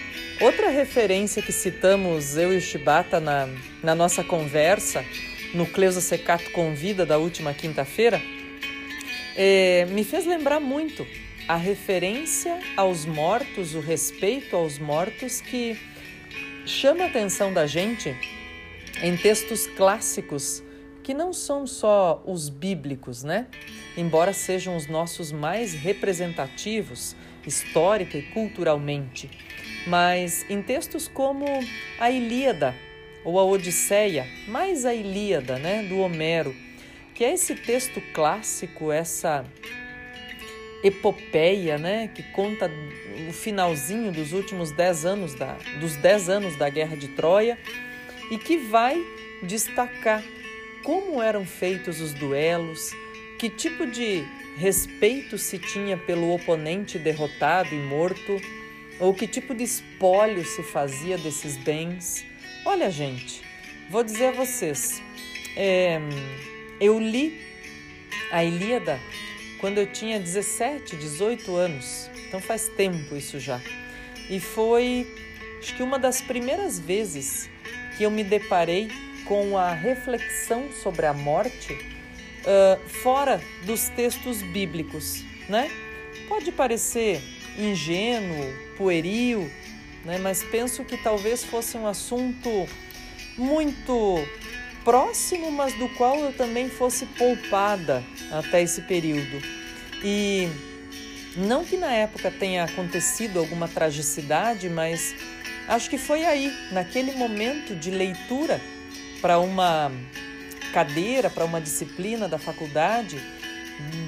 Outra 0.43 0.71
referência 0.71 1.41
que 1.41 1.53
citamos 1.53 2.37
eu 2.37 2.53
e 2.53 2.57
o 2.57 2.61
Shibata 2.61 3.21
na, 3.21 3.49
na 3.81 3.95
nossa 3.95 4.25
conversa, 4.25 5.05
no 5.55 5.65
Cleusa 5.67 6.01
Secato 6.01 6.51
Convida 6.51 7.07
da 7.07 7.17
última 7.17 7.55
quinta-feira, 7.55 8.21
é, 9.37 9.87
me 9.91 10.03
fez 10.03 10.27
lembrar 10.27 10.59
muito 10.59 11.07
a 11.47 11.55
referência 11.55 12.59
aos 12.77 13.07
mortos, 13.07 13.77
o 13.77 13.81
respeito 13.81 14.57
aos 14.57 14.81
mortos 14.81 15.41
que 15.41 15.79
chama 16.67 17.05
a 17.05 17.07
atenção 17.07 17.53
da 17.53 17.65
gente 17.65 18.13
em 19.01 19.17
textos 19.17 19.69
clássicos 19.69 20.61
que 21.05 21.15
não 21.15 21.33
são 21.33 21.69
só 21.69 22.21
os 22.27 22.49
bíblicos, 22.49 23.23
né? 23.23 23.47
Embora 23.97 24.33
sejam 24.33 24.77
os 24.77 24.89
nossos 24.89 25.31
mais 25.31 25.73
representativos 25.73 27.15
histórica 27.47 28.17
e 28.17 28.23
culturalmente, 28.23 29.31
mas 29.87 30.45
em 30.49 30.63
textos 30.63 31.09
como 31.09 31.47
a 31.99 32.11
Ilíada 32.11 32.75
ou 33.25 33.39
a 33.39 33.45
Odisseia, 33.45 34.27
mais 34.49 34.85
a 34.85 34.95
Ilíada, 34.95 35.59
né, 35.59 35.83
do 35.85 35.99
Homero, 35.99 36.55
que 37.15 37.25
é 37.25 37.33
esse 37.33 37.55
texto 37.55 38.01
clássico, 38.13 38.91
essa 38.91 39.45
epopeia, 40.83 41.79
né, 41.79 42.09
que 42.13 42.23
conta 42.33 42.71
o 43.29 43.33
finalzinho 43.33 44.11
dos 44.11 44.33
últimos 44.33 44.73
dez 44.73 45.05
anos 45.05 45.35
da, 45.35 45.57
dos 45.79 45.97
dez 45.97 46.29
anos 46.29 46.57
da 46.57 46.69
Guerra 46.69 46.97
de 46.97 47.09
Troia 47.09 47.59
e 48.31 48.39
que 48.39 48.57
vai 48.57 49.01
destacar 49.43 50.23
como 50.83 51.23
eram 51.23 51.45
feitos 51.45 52.01
os 52.01 52.13
duelos, 52.13 52.91
que 53.39 53.49
tipo 53.49 53.87
de 53.87 54.25
respeito 54.57 55.39
se 55.39 55.59
tinha 55.59 55.97
pelo 55.97 56.33
oponente 56.33 56.99
derrotado 56.99 57.75
e 57.75 57.79
morto, 57.79 58.41
ou 58.99 59.15
que 59.15 59.27
tipo 59.27 59.55
de 59.55 59.65
espólio 59.65 60.45
se 60.45 60.63
fazia 60.63 61.19
desses 61.19 61.57
bens. 61.57 62.25
Olha, 62.65 62.91
gente, 62.91 63.43
vou 63.91 64.05
dizer 64.05 64.27
a 64.27 64.33
vocês, 64.33 65.03
é, 65.57 66.01
eu 66.81 66.99
li 66.99 67.41
a 68.31 68.45
Ilíada 68.45 69.01
quando 69.59 69.79
eu 69.79 69.87
tinha 69.87 70.19
17, 70.19 70.97
18 70.97 71.55
anos, 71.55 72.11
então 72.27 72.41
faz 72.41 72.69
tempo 72.69 73.17
isso 73.17 73.39
já. 73.39 73.61
E 74.29 74.41
foi, 74.41 75.07
acho 75.59 75.77
que 75.77 75.83
uma 75.83 75.99
das 75.99 76.21
primeiras 76.21 76.79
vezes 76.79 77.49
que 77.97 78.05
eu 78.05 78.11
me 78.11 78.25
deparei 78.25 78.89
com 79.25 79.57
a 79.57 79.73
reflexão 79.73 80.71
sobre 80.73 81.07
a 81.07 81.13
morte 81.13 81.92
uh, 82.43 82.89
fora 82.89 83.41
dos 83.65 83.89
textos 83.89 84.43
bíblicos, 84.43 85.25
né? 85.49 85.71
Pode 86.29 86.53
parecer 86.53 87.21
ingênuo, 87.59 88.53
pueril, 88.77 89.51
né? 90.05 90.19
mas 90.19 90.43
penso 90.43 90.85
que 90.85 90.97
talvez 90.97 91.45
fosse 91.45 91.77
um 91.77 91.87
assunto 91.87 92.69
muito 93.37 94.27
próximo, 94.85 95.51
mas 95.51 95.73
do 95.75 95.89
qual 95.91 96.19
eu 96.19 96.33
também 96.33 96.69
fosse 96.69 97.07
poupada 97.07 98.03
até 98.31 98.63
esse 98.63 98.83
período. 98.83 99.41
E 100.03 100.49
não 101.37 101.65
que 101.65 101.77
na 101.77 101.93
época 101.93 102.31
tenha 102.31 102.65
acontecido 102.65 103.39
alguma 103.39 103.69
tragicidade, 103.69 104.69
mas 104.69 105.15
acho 105.69 105.89
que 105.89 105.99
foi 105.99 106.25
aí, 106.25 106.53
naquele 106.73 107.13
momento 107.13 107.75
de 107.75 107.91
leitura 107.91 108.61
para 109.21 109.39
uma 109.39 109.93
cadeira, 110.73 111.29
para 111.31 111.45
uma 111.45 111.61
disciplina 111.61 112.29
da 112.29 112.39
faculdade, 112.39 113.21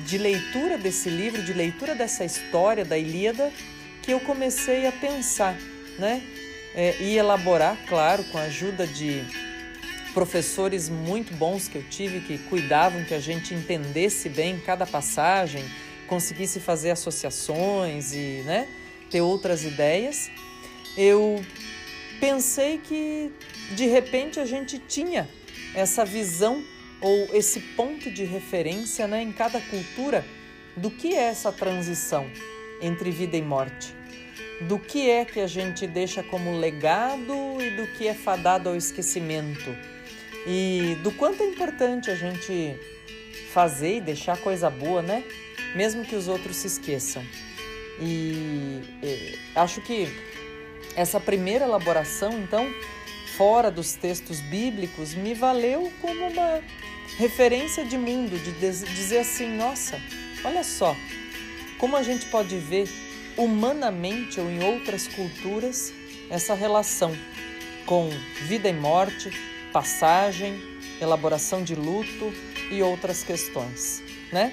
de 0.07 0.18
leitura 0.18 0.79
desse 0.79 1.09
livro, 1.09 1.42
de 1.42 1.53
leitura 1.53 1.94
dessa 1.94 2.24
história 2.24 2.85
da 2.85 2.96
Ilíada, 2.96 3.53
que 4.03 4.12
eu 4.12 4.20
comecei 4.20 4.87
a 4.87 4.92
pensar, 4.92 5.57
né? 5.98 6.22
É, 6.74 6.96
e 7.00 7.16
elaborar, 7.16 7.79
claro, 7.88 8.24
com 8.24 8.38
a 8.38 8.42
ajuda 8.42 8.85
de 8.85 9.24
professores 10.12 10.88
muito 10.88 11.33
bons 11.35 11.68
que 11.68 11.77
eu 11.77 11.83
tive, 11.88 12.20
que 12.20 12.38
cuidavam 12.48 13.05
que 13.05 13.14
a 13.14 13.20
gente 13.20 13.55
entendesse 13.55 14.29
bem 14.29 14.59
cada 14.59 14.85
passagem, 14.85 15.64
conseguisse 16.09 16.59
fazer 16.59 16.90
associações 16.90 18.12
e 18.12 18.42
né, 18.44 18.66
ter 19.11 19.20
outras 19.20 19.64
ideias. 19.64 20.31
Eu 20.96 21.44
pensei 22.20 22.79
que 22.79 23.33
de 23.72 23.87
repente 23.87 24.40
a 24.40 24.44
gente 24.44 24.79
tinha 24.79 25.29
essa 25.74 26.04
visão 26.04 26.62
ou 27.00 27.28
esse 27.34 27.60
ponto 27.60 28.10
de 28.10 28.24
referência 28.24 29.06
né, 29.06 29.22
em 29.22 29.32
cada 29.32 29.60
cultura 29.60 30.24
do 30.76 30.90
que 30.90 31.14
é 31.14 31.24
essa 31.24 31.52
transição 31.52 32.26
entre 32.80 33.10
vida 33.10 33.37
e 33.37 33.42
morte. 33.42 33.94
Do 34.62 34.78
que 34.78 35.10
é 35.10 35.24
que 35.24 35.40
a 35.40 35.46
gente 35.46 35.87
deixa 35.87 36.22
como 36.22 36.58
legado 36.58 37.34
e 37.60 37.70
do 37.70 37.87
que 37.96 38.06
é 38.06 38.14
fadado 38.14 38.68
ao 38.68 38.76
esquecimento. 38.76 39.76
E 40.46 40.96
do 41.02 41.10
quanto 41.12 41.42
é 41.42 41.46
importante 41.46 42.10
a 42.10 42.14
gente 42.14 42.76
fazer 43.52 43.96
e 43.96 44.00
deixar 44.00 44.37
coisa 44.38 44.70
boa, 44.70 45.02
né? 45.02 45.24
Mesmo 45.74 46.04
que 46.04 46.14
os 46.14 46.28
outros 46.28 46.56
se 46.56 46.66
esqueçam. 46.66 47.24
E, 48.00 48.80
e 49.02 49.38
acho 49.54 49.80
que 49.80 50.08
essa 50.96 51.18
primeira 51.18 51.64
elaboração, 51.64 52.32
então, 52.32 52.66
fora 53.37 53.70
dos 53.70 53.94
textos 53.94 54.40
bíblicos, 54.40 55.14
me 55.14 55.35
valeu 55.35 55.92
como 56.01 56.27
uma 56.27 56.62
referência 57.18 57.85
de 57.85 57.97
mundo, 57.99 58.38
de 58.38 58.53
dizer 58.94 59.18
assim: 59.18 59.49
nossa, 59.57 60.01
olha 60.44 60.64
só, 60.64 60.97
como 61.79 61.97
a 61.97 62.03
gente 62.03 62.27
pode 62.27 62.57
ver 62.59 62.88
humanamente 63.37 64.40
ou 64.40 64.51
em 64.51 64.62
outras 64.62 65.09
culturas 65.09 65.92
essa 66.31 66.55
relação 66.55 67.16
com 67.87 68.09
vida 68.42 68.68
e 68.68 68.73
morte, 68.73 69.31
passagem, 69.73 70.55
elaboração 71.01 71.62
de 71.62 71.75
luto 71.75 72.33
e 72.70 72.83
outras 72.83 73.23
questões, 73.23 74.03
né? 74.33 74.53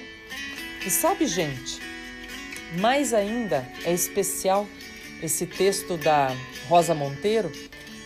E 0.86 0.89
sabe, 0.89 1.28
gente, 1.28 1.80
mais 2.80 3.13
ainda 3.13 3.67
é 3.86 3.94
especial 3.94 4.67
esse 5.22 5.46
texto 5.46 5.96
da 5.98 6.36
Rosa 6.67 6.96
Monteiro, 6.96 7.52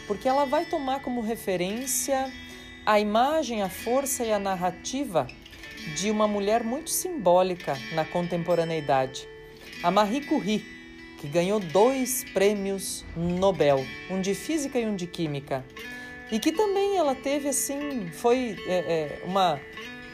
porque 0.07 0.27
ela 0.27 0.45
vai 0.45 0.65
tomar 0.65 1.01
como 1.01 1.21
referência 1.21 2.31
a 2.85 2.99
imagem, 2.99 3.61
a 3.61 3.69
força 3.69 4.23
e 4.23 4.31
a 4.31 4.39
narrativa 4.39 5.27
de 5.95 6.09
uma 6.11 6.27
mulher 6.27 6.63
muito 6.63 6.89
simbólica 6.89 7.77
na 7.93 8.05
contemporaneidade, 8.05 9.27
a 9.83 9.91
Marie 9.91 10.21
Curie, 10.21 10.65
que 11.19 11.27
ganhou 11.27 11.59
dois 11.59 12.23
prêmios 12.33 13.05
Nobel, 13.15 13.85
um 14.09 14.21
de 14.21 14.33
física 14.33 14.79
e 14.79 14.85
um 14.85 14.95
de 14.95 15.07
química, 15.07 15.65
e 16.31 16.39
que 16.39 16.51
também 16.51 16.97
ela 16.97 17.15
teve 17.15 17.49
assim, 17.49 18.09
foi 18.11 18.55
é, 18.67 19.21
é, 19.21 19.21
uma 19.25 19.59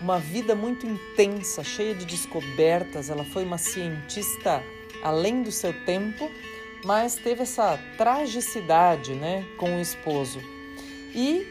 uma 0.01 0.17
vida 0.17 0.55
muito 0.55 0.85
intensa, 0.85 1.63
cheia 1.63 1.93
de 1.93 2.05
descobertas. 2.05 3.09
Ela 3.09 3.23
foi 3.23 3.43
uma 3.43 3.57
cientista 3.57 4.63
além 5.03 5.43
do 5.43 5.51
seu 5.51 5.73
tempo, 5.85 6.29
mas 6.83 7.15
teve 7.15 7.43
essa 7.43 7.79
tragicidade, 7.97 9.13
né, 9.13 9.45
com 9.57 9.77
o 9.77 9.81
esposo. 9.81 10.41
E 11.13 11.45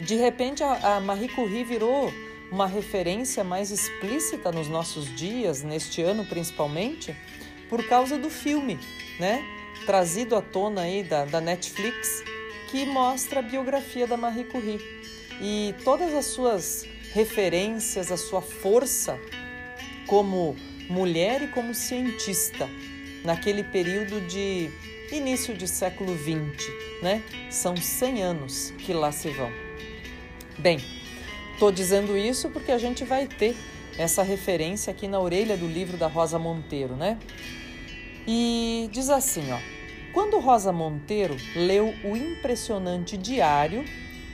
de 0.00 0.14
repente, 0.16 0.62
a, 0.62 1.00
Marie 1.00 1.28
Curie 1.28 1.64
virou 1.64 2.12
uma 2.50 2.66
referência 2.66 3.42
mais 3.42 3.70
explícita 3.70 4.52
nos 4.52 4.68
nossos 4.68 5.14
dias, 5.16 5.62
neste 5.62 6.02
ano 6.02 6.24
principalmente, 6.24 7.16
por 7.68 7.86
causa 7.88 8.18
do 8.18 8.30
filme, 8.30 8.78
né? 9.18 9.42
Trazido 9.84 10.36
à 10.36 10.42
tona 10.42 10.82
aí 10.82 11.02
da, 11.02 11.24
da 11.24 11.40
Netflix, 11.40 12.22
que 12.70 12.84
mostra 12.84 13.40
a 13.40 13.42
biografia 13.42 14.06
da 14.06 14.16
Marie 14.16 14.44
Curie. 14.44 14.80
E 15.40 15.74
todas 15.82 16.14
as 16.14 16.26
suas 16.26 16.86
referências, 17.12 18.12
a 18.12 18.16
sua 18.16 18.42
força 18.42 19.18
como 20.06 20.56
mulher 20.88 21.42
e 21.42 21.48
como 21.48 21.74
cientista 21.74 22.68
naquele 23.26 23.64
período 23.64 24.20
de 24.20 24.70
início 25.10 25.56
de 25.56 25.66
século 25.66 26.16
XX, 26.16 26.64
né? 27.02 27.22
São 27.50 27.76
100 27.76 28.22
anos 28.22 28.72
que 28.78 28.92
lá 28.92 29.10
se 29.10 29.28
vão. 29.30 29.50
Bem, 30.56 30.78
estou 31.52 31.72
dizendo 31.72 32.16
isso 32.16 32.48
porque 32.50 32.70
a 32.70 32.78
gente 32.78 33.04
vai 33.04 33.26
ter 33.26 33.56
essa 33.98 34.22
referência 34.22 34.92
aqui 34.92 35.08
na 35.08 35.18
orelha 35.18 35.56
do 35.56 35.66
livro 35.66 35.96
da 35.96 36.06
Rosa 36.06 36.38
Monteiro, 36.38 36.94
né? 36.94 37.18
E 38.28 38.88
diz 38.92 39.10
assim, 39.10 39.50
ó: 39.50 39.58
Quando 40.12 40.38
Rosa 40.38 40.72
Monteiro 40.72 41.36
leu 41.56 41.92
o 42.04 42.16
impressionante 42.16 43.16
diário, 43.16 43.84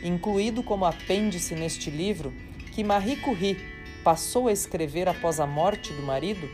incluído 0.03 0.63
como 0.63 0.85
apêndice 0.85 1.55
neste 1.55 1.91
livro, 1.91 2.31
que 2.73 2.85
Marie 2.85 3.17
Curie 3.17 3.59
passou 4.05 4.49
a 4.49 4.53
escrever 4.53 5.09
após 5.09 5.41
a 5.41 5.47
morte 5.47 5.95
do 5.95 6.03
marido, 6.03 6.49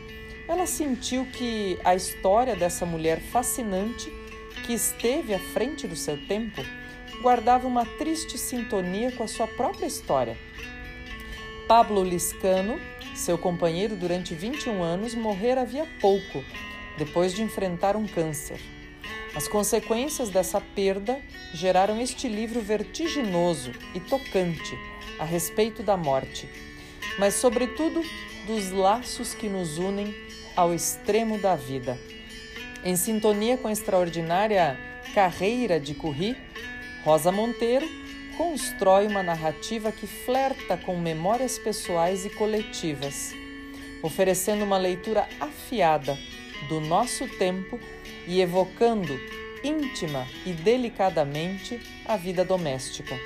ela 0.49 0.65
sentiu 0.65 1.27
que 1.27 1.77
a 1.85 1.95
história 1.95 2.55
dessa 2.55 2.83
mulher 2.83 3.21
fascinante 3.21 4.11
que 4.65 4.73
esteve 4.73 5.35
à 5.35 5.39
frente 5.39 5.87
do 5.87 5.95
seu 5.95 6.17
tempo 6.25 6.65
guardava 7.21 7.67
uma 7.67 7.85
triste 7.85 8.35
sintonia 8.35 9.11
com 9.11 9.23
a 9.23 9.27
sua 9.27 9.47
própria 9.47 9.85
história. 9.85 10.35
Pablo 11.67 12.03
Liscano, 12.03 12.79
seu 13.15 13.37
companheiro 13.37 13.95
durante 13.95 14.33
21 14.33 14.81
anos, 14.81 15.13
morrera 15.13 15.61
havia 15.61 15.85
pouco, 16.01 16.43
depois 16.97 17.31
de 17.31 17.43
enfrentar 17.43 17.95
um 17.95 18.07
câncer. 18.07 18.59
As 19.35 19.47
consequências 19.47 20.29
dessa 20.29 20.59
perda 20.59 21.19
geraram 21.53 22.01
este 22.01 22.27
livro 22.27 22.59
vertiginoso 22.59 23.71
e 23.93 23.99
tocante 23.99 24.75
a 25.19 25.25
respeito 25.25 25.83
da 25.83 25.95
morte, 25.95 26.49
mas, 27.19 27.35
sobretudo, 27.35 28.03
dos 28.47 28.71
laços 28.71 29.35
que 29.35 29.47
nos 29.47 29.77
unem 29.77 30.28
ao 30.59 30.73
extremo 30.73 31.37
da 31.37 31.55
vida. 31.55 31.97
Em 32.83 32.97
sintonia 32.97 33.55
com 33.55 33.69
a 33.69 33.71
extraordinária 33.71 34.77
carreira 35.15 35.79
de 35.79 35.93
Curie, 35.93 36.35
Rosa 37.05 37.31
Monteiro 37.31 37.87
constrói 38.37 39.07
uma 39.07 39.23
narrativa 39.23 39.89
que 39.89 40.05
flerta 40.05 40.75
com 40.75 40.97
memórias 40.97 41.57
pessoais 41.57 42.25
e 42.25 42.29
coletivas, 42.31 43.33
oferecendo 44.03 44.65
uma 44.65 44.77
leitura 44.77 45.29
afiada 45.39 46.17
do 46.67 46.81
nosso 46.81 47.25
tempo 47.37 47.79
e 48.27 48.41
evocando 48.41 49.17
íntima 49.63 50.27
e 50.45 50.51
delicadamente 50.51 51.79
a 52.05 52.17
vida 52.17 52.43
doméstica. 52.43 53.17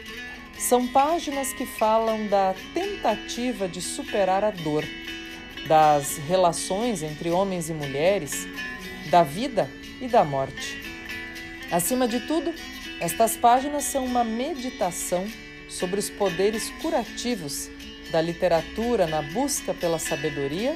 São 0.59 0.85
páginas 0.87 1.51
que 1.53 1.65
falam 1.65 2.27
da 2.27 2.53
tentativa 2.75 3.67
de 3.67 3.81
superar 3.81 4.43
a 4.43 4.51
dor, 4.51 4.83
das 5.67 6.17
relações 6.17 7.01
entre 7.01 7.29
homens 7.29 7.69
e 7.69 7.73
mulheres, 7.73 8.47
da 9.09 9.23
vida 9.23 9.69
e 10.01 10.07
da 10.07 10.23
morte. 10.23 10.81
Acima 11.71 12.07
de 12.07 12.19
tudo, 12.21 12.53
estas 12.99 13.35
páginas 13.35 13.85
são 13.85 14.05
uma 14.05 14.23
meditação 14.23 15.27
sobre 15.69 15.99
os 15.99 16.09
poderes 16.09 16.69
curativos 16.81 17.69
da 18.11 18.21
literatura 18.21 19.07
na 19.07 19.21
busca 19.21 19.73
pela 19.73 19.97
sabedoria 19.97 20.75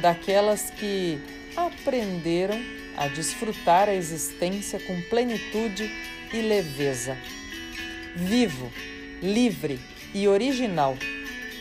daquelas 0.00 0.70
que 0.70 1.18
aprenderam 1.56 2.60
a 2.96 3.08
desfrutar 3.08 3.88
a 3.88 3.94
existência 3.94 4.78
com 4.80 5.00
plenitude 5.02 5.90
e 6.32 6.40
leveza. 6.42 7.16
Vivo, 8.14 8.70
livre 9.22 9.80
e 10.12 10.28
original, 10.28 10.96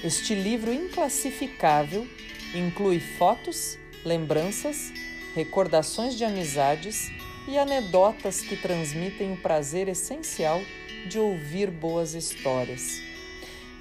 este 0.04 0.36
livro 0.36 0.74
inclassificável 0.74 2.08
inclui 2.54 3.00
fotos, 3.00 3.78
lembranças, 4.06 4.92
recordações 5.36 6.16
de 6.16 6.24
amizades 6.24 7.12
e 7.48 7.58
anedotas 7.58 8.42
que 8.42 8.56
transmitem 8.56 9.34
o 9.34 9.38
prazer 9.38 9.88
essencial 9.88 10.62
de 11.08 11.20
ouvir 11.20 11.70
boas 11.70 12.14
histórias. 12.14 13.02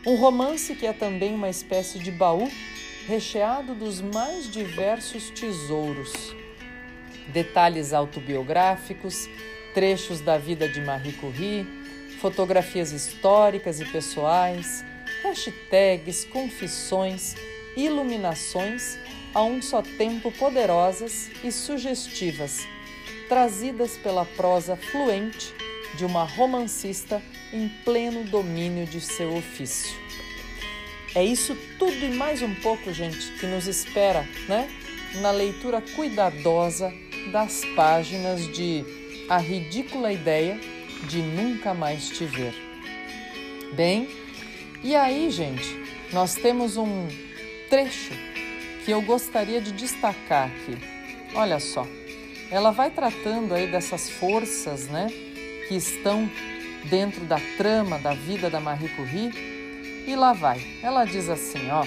Um 0.06 0.16
romance 0.16 0.74
que 0.74 0.87
é 0.87 0.92
também 0.92 1.35
uma 1.35 1.48
espécie 1.48 1.98
de 1.98 2.11
baú 2.11 2.50
recheado 3.06 3.74
dos 3.74 4.00
mais 4.00 4.50
diversos 4.50 5.30
tesouros. 5.30 6.35
Detalhes 7.28 7.92
autobiográficos, 7.92 9.28
trechos 9.74 10.20
da 10.20 10.38
vida 10.38 10.68
de 10.68 10.80
Marie 10.80 11.12
Curie, 11.12 11.66
fotografias 12.20 12.92
históricas 12.92 13.80
e 13.80 13.85
pessoais, 13.85 14.85
hashtags, 15.22 16.24
confissões, 16.24 17.35
iluminações, 17.76 18.98
a 19.35 19.42
um 19.42 19.62
só 19.62 19.82
tempo 19.82 20.30
poderosas 20.32 21.30
e 21.42 21.50
sugestivas 21.50 22.66
trazidas 23.32 23.96
pela 23.96 24.26
prosa 24.26 24.76
fluente 24.76 25.54
de 25.94 26.04
uma 26.04 26.22
romancista 26.22 27.22
em 27.50 27.66
pleno 27.82 28.24
domínio 28.24 28.85
de 28.85 29.00
seu 29.00 29.35
ofício. 29.35 29.96
É 31.14 31.24
isso 31.24 31.56
tudo 31.78 31.96
e 32.04 32.11
mais 32.11 32.42
um 32.42 32.54
pouco, 32.56 32.92
gente, 32.92 33.32
que 33.38 33.46
nos 33.46 33.66
espera, 33.66 34.28
né? 34.46 34.68
Na 35.22 35.30
leitura 35.30 35.80
cuidadosa 35.80 36.92
das 37.32 37.62
páginas 37.74 38.46
de 38.52 38.85
A 39.30 39.38
Ridícula 39.38 40.12
Ideia 40.12 40.61
de 41.08 41.22
Nunca 41.22 41.72
Mais 41.72 42.11
Te 42.11 42.26
Ver. 42.26 42.54
Bem, 43.72 44.08
e 44.85 44.94
aí, 44.94 45.30
gente, 45.30 45.74
nós 46.12 46.35
temos 46.35 46.76
um 46.76 47.08
trecho 47.72 48.12
que 48.85 48.90
eu 48.90 49.00
gostaria 49.00 49.58
de 49.58 49.72
destacar 49.72 50.48
aqui. 50.48 50.76
Olha 51.35 51.58
só 51.58 51.87
ela 52.52 52.70
vai 52.70 52.90
tratando 52.90 53.54
aí 53.54 53.66
dessas 53.66 54.11
forças, 54.11 54.87
né, 54.87 55.06
que 55.66 55.74
estão 55.74 56.30
dentro 56.90 57.24
da 57.24 57.40
trama 57.56 57.98
da 57.98 58.12
vida 58.12 58.50
da 58.50 58.61
Marie 58.61 58.90
Curie. 58.90 60.04
E 60.06 60.14
lá 60.14 60.35
vai. 60.35 60.61
Ela 60.82 61.06
diz 61.06 61.30
assim, 61.30 61.70
ó, 61.70 61.82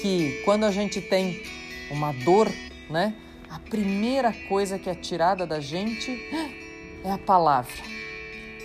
que 0.00 0.40
quando 0.42 0.64
a 0.64 0.70
gente 0.70 1.02
tem 1.02 1.42
uma 1.90 2.12
dor, 2.12 2.50
né, 2.88 3.14
a 3.50 3.58
primeira 3.58 4.32
coisa 4.48 4.78
que 4.78 4.88
é 4.88 4.94
tirada 4.94 5.46
da 5.46 5.60
gente 5.60 6.10
é 7.04 7.12
a 7.12 7.18
palavra. 7.18 7.74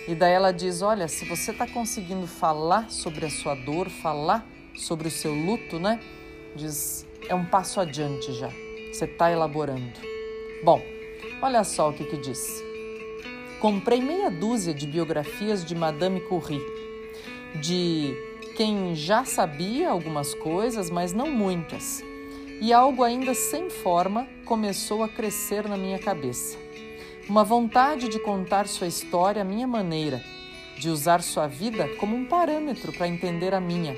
E 0.08 0.14
daí 0.14 0.32
ela 0.32 0.52
diz: 0.52 0.82
Olha, 0.82 1.06
se 1.06 1.24
você 1.24 1.52
está 1.52 1.64
conseguindo 1.66 2.26
falar 2.26 2.90
sobre 2.90 3.26
a 3.26 3.30
sua 3.30 3.54
dor, 3.54 3.88
falar 3.88 4.44
sobre 4.74 5.08
o 5.08 5.10
seu 5.10 5.34
luto, 5.34 5.78
né? 5.78 6.00
Diz, 6.54 7.06
é 7.28 7.34
um 7.34 7.44
passo 7.44 7.80
adiante 7.80 8.32
já. 8.32 8.50
Você 8.92 9.06
está 9.06 9.30
elaborando. 9.30 10.00
Bom, 10.62 10.82
olha 11.40 11.64
só 11.64 11.90
o 11.90 11.92
que, 11.92 12.04
que 12.04 12.16
diz. 12.16 12.62
Comprei 13.60 14.00
meia 14.00 14.30
dúzia 14.30 14.74
de 14.74 14.86
biografias 14.86 15.64
de 15.64 15.74
Madame 15.74 16.20
Curie, 16.20 16.60
de 17.60 18.14
quem 18.56 18.94
já 18.94 19.24
sabia 19.24 19.90
algumas 19.90 20.34
coisas, 20.34 20.90
mas 20.90 21.12
não 21.12 21.30
muitas. 21.30 22.02
E 22.60 22.72
algo 22.72 23.02
ainda 23.02 23.34
sem 23.34 23.70
forma 23.70 24.28
começou 24.44 25.02
a 25.02 25.08
crescer 25.08 25.68
na 25.68 25.76
minha 25.76 25.98
cabeça. 25.98 26.58
Uma 27.28 27.44
vontade 27.44 28.08
de 28.08 28.18
contar 28.18 28.66
sua 28.66 28.86
história 28.86 29.42
à 29.42 29.44
minha 29.44 29.66
maneira, 29.66 30.22
de 30.76 30.88
usar 30.90 31.22
sua 31.22 31.46
vida 31.46 31.88
como 31.98 32.16
um 32.16 32.26
parâmetro 32.26 32.92
para 32.92 33.08
entender 33.08 33.54
a 33.54 33.60
minha. 33.60 33.96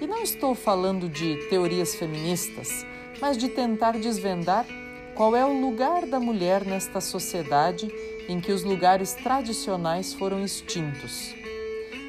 E 0.00 0.06
não 0.06 0.22
estou 0.22 0.54
falando 0.54 1.08
de 1.08 1.36
teorias 1.48 1.94
feministas, 1.94 2.84
mas 3.20 3.38
de 3.38 3.48
tentar 3.48 3.92
desvendar 3.92 4.66
qual 5.14 5.34
é 5.34 5.44
o 5.44 5.60
lugar 5.60 6.04
da 6.04 6.20
mulher 6.20 6.66
nesta 6.66 7.00
sociedade 7.00 7.88
em 8.28 8.38
que 8.38 8.52
os 8.52 8.62
lugares 8.62 9.14
tradicionais 9.14 10.12
foram 10.12 10.44
extintos. 10.44 11.34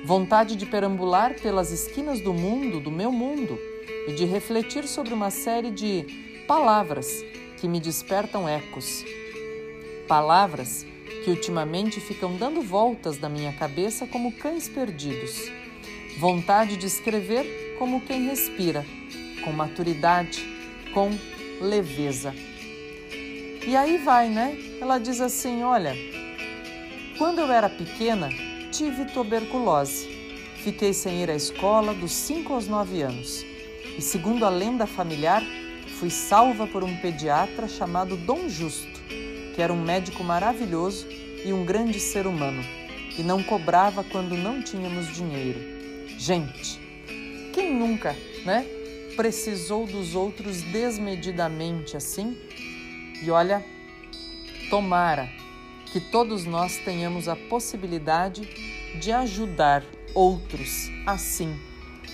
Vontade 0.03 0.55
de 0.55 0.65
perambular 0.65 1.39
pelas 1.39 1.71
esquinas 1.71 2.19
do 2.19 2.33
mundo, 2.33 2.81
do 2.81 2.91
meu 2.91 3.11
mundo, 3.11 3.57
e 4.07 4.13
de 4.13 4.25
refletir 4.25 4.87
sobre 4.87 5.13
uma 5.13 5.31
série 5.31 5.71
de 5.71 6.43
palavras 6.47 7.23
que 7.57 7.67
me 7.67 7.79
despertam 7.79 8.47
ecos. 8.47 9.03
Palavras 10.07 10.85
que 11.23 11.29
ultimamente 11.29 11.99
ficam 11.99 12.35
dando 12.35 12.61
voltas 12.61 13.19
na 13.19 13.29
minha 13.29 13.53
cabeça 13.53 14.05
como 14.05 14.31
cães 14.33 14.67
perdidos. 14.67 15.51
Vontade 16.19 16.77
de 16.77 16.85
escrever 16.85 17.66
como 17.77 18.01
quem 18.01 18.27
respira, 18.27 18.85
com 19.43 19.51
maturidade, 19.51 20.43
com 20.93 21.09
leveza. 21.61 22.33
E 23.65 23.75
aí 23.75 23.97
vai, 23.97 24.29
né? 24.29 24.57
Ela 24.81 24.97
diz 24.97 25.19
assim: 25.21 25.63
Olha, 25.63 25.93
quando 27.17 27.39
eu 27.39 27.51
era 27.51 27.69
pequena, 27.69 28.29
tive 28.71 29.05
tuberculose. 29.05 30.07
Fiquei 30.63 30.93
sem 30.93 31.21
ir 31.21 31.29
à 31.29 31.35
escola 31.35 31.93
dos 31.93 32.11
5 32.11 32.53
aos 32.53 32.67
9 32.67 33.01
anos. 33.01 33.45
E 33.97 34.01
segundo 34.01 34.45
a 34.45 34.49
lenda 34.49 34.85
familiar, 34.85 35.41
fui 35.99 36.09
salva 36.09 36.67
por 36.67 36.83
um 36.83 36.95
pediatra 36.97 37.67
chamado 37.67 38.15
Dom 38.15 38.47
Justo, 38.47 39.01
que 39.55 39.61
era 39.61 39.73
um 39.73 39.81
médico 39.81 40.23
maravilhoso 40.23 41.07
e 41.43 41.51
um 41.51 41.65
grande 41.65 41.99
ser 41.99 42.27
humano, 42.27 42.63
e 43.17 43.23
não 43.23 43.41
cobrava 43.41 44.03
quando 44.03 44.35
não 44.37 44.61
tínhamos 44.61 45.15
dinheiro. 45.15 45.59
Gente, 46.17 46.86
quem 47.57 47.73
nunca, 47.73 48.15
né, 48.45 48.67
precisou 49.15 49.87
dos 49.87 50.13
outros 50.13 50.61
desmedidamente 50.61 51.97
assim? 51.97 52.37
E 53.23 53.31
olha, 53.31 53.65
tomara 54.69 55.27
que 55.91 55.99
todos 55.99 56.45
nós 56.45 56.77
tenhamos 56.77 57.27
a 57.27 57.35
possibilidade 57.35 58.47
de 58.99 59.11
ajudar 59.11 59.83
outros 60.13 60.91
assim, 61.03 61.59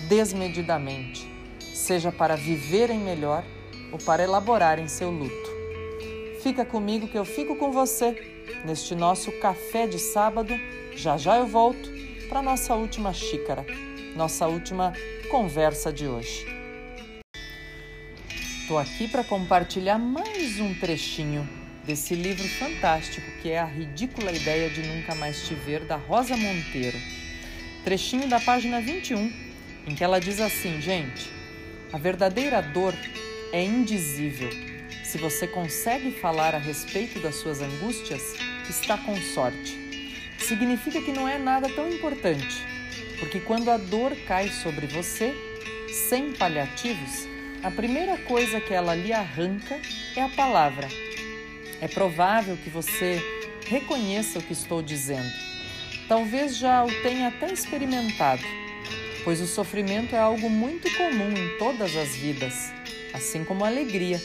desmedidamente, 0.08 1.30
seja 1.60 2.10
para 2.10 2.36
viverem 2.36 3.00
melhor 3.00 3.44
ou 3.92 3.98
para 3.98 4.24
elaborarem 4.24 4.88
seu 4.88 5.10
luto. 5.10 5.52
Fica 6.42 6.64
comigo 6.64 7.06
que 7.06 7.18
eu 7.18 7.24
fico 7.26 7.54
com 7.56 7.70
você 7.70 8.16
neste 8.64 8.94
nosso 8.94 9.30
café 9.40 9.86
de 9.86 9.98
sábado. 9.98 10.54
Já 10.96 11.18
já 11.18 11.36
eu 11.36 11.46
volto 11.46 11.92
para 12.30 12.40
nossa 12.40 12.74
última 12.74 13.12
xícara, 13.12 13.66
nossa 14.14 14.46
última 14.46 14.92
conversa 15.28 15.92
de 15.92 16.06
hoje. 16.06 16.46
Estou 18.60 18.78
aqui 18.78 19.08
para 19.08 19.24
compartilhar 19.24 19.98
mais 19.98 20.60
um 20.60 20.72
trechinho 20.74 21.46
desse 21.84 22.14
livro 22.14 22.46
fantástico 22.48 23.26
que 23.42 23.50
é 23.50 23.58
A 23.58 23.64
Ridícula 23.64 24.32
Ideia 24.32 24.70
de 24.70 24.82
Nunca 24.82 25.14
Mais 25.16 25.46
Te 25.46 25.54
Ver, 25.54 25.80
da 25.84 25.96
Rosa 25.96 26.36
Monteiro. 26.36 26.96
Trechinho 27.82 28.28
da 28.28 28.40
página 28.40 28.80
21, 28.80 29.32
em 29.86 29.94
que 29.94 30.02
ela 30.02 30.20
diz 30.20 30.40
assim: 30.40 30.80
gente, 30.80 31.30
a 31.92 31.98
verdadeira 31.98 32.62
dor 32.62 32.94
é 33.52 33.62
indizível. 33.62 34.50
Se 35.04 35.18
você 35.18 35.46
consegue 35.46 36.12
falar 36.12 36.54
a 36.54 36.58
respeito 36.58 37.20
das 37.20 37.34
suas 37.34 37.60
angústias, 37.60 38.22
está 38.70 38.96
com 38.96 39.14
sorte. 39.16 39.78
Significa 40.38 41.02
que 41.02 41.12
não 41.12 41.28
é 41.28 41.38
nada 41.38 41.68
tão 41.68 41.88
importante, 41.88 42.73
porque 43.24 43.40
quando 43.40 43.70
a 43.70 43.78
dor 43.78 44.14
cai 44.26 44.50
sobre 44.50 44.86
você, 44.86 45.34
sem 45.90 46.32
paliativos, 46.32 47.26
a 47.62 47.70
primeira 47.70 48.18
coisa 48.18 48.60
que 48.60 48.74
ela 48.74 48.94
lhe 48.94 49.14
arranca 49.14 49.80
é 50.14 50.20
a 50.20 50.28
palavra. 50.28 50.86
É 51.80 51.88
provável 51.88 52.54
que 52.58 52.68
você 52.68 53.18
reconheça 53.66 54.38
o 54.38 54.42
que 54.42 54.52
estou 54.52 54.82
dizendo. 54.82 55.32
Talvez 56.06 56.54
já 56.58 56.84
o 56.84 57.02
tenha 57.02 57.28
até 57.28 57.50
experimentado, 57.50 58.42
pois 59.24 59.40
o 59.40 59.46
sofrimento 59.46 60.14
é 60.14 60.18
algo 60.18 60.50
muito 60.50 60.94
comum 60.94 61.30
em 61.30 61.56
todas 61.56 61.96
as 61.96 62.14
vidas, 62.14 62.74
assim 63.14 63.42
como 63.42 63.64
a 63.64 63.68
alegria. 63.68 64.20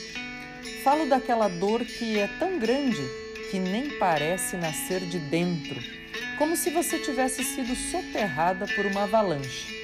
Falo 0.84 1.06
daquela 1.06 1.48
dor 1.48 1.86
que 1.86 2.20
é 2.20 2.28
tão 2.38 2.60
grande 2.60 3.02
que 3.50 3.60
nem 3.60 3.98
parece 3.98 4.58
nascer 4.58 5.00
de 5.00 5.20
dentro, 5.20 5.99
como 6.40 6.56
se 6.56 6.70
você 6.70 6.98
tivesse 6.98 7.44
sido 7.44 7.76
soterrada 7.76 8.66
por 8.66 8.86
uma 8.86 9.04
avalanche 9.04 9.78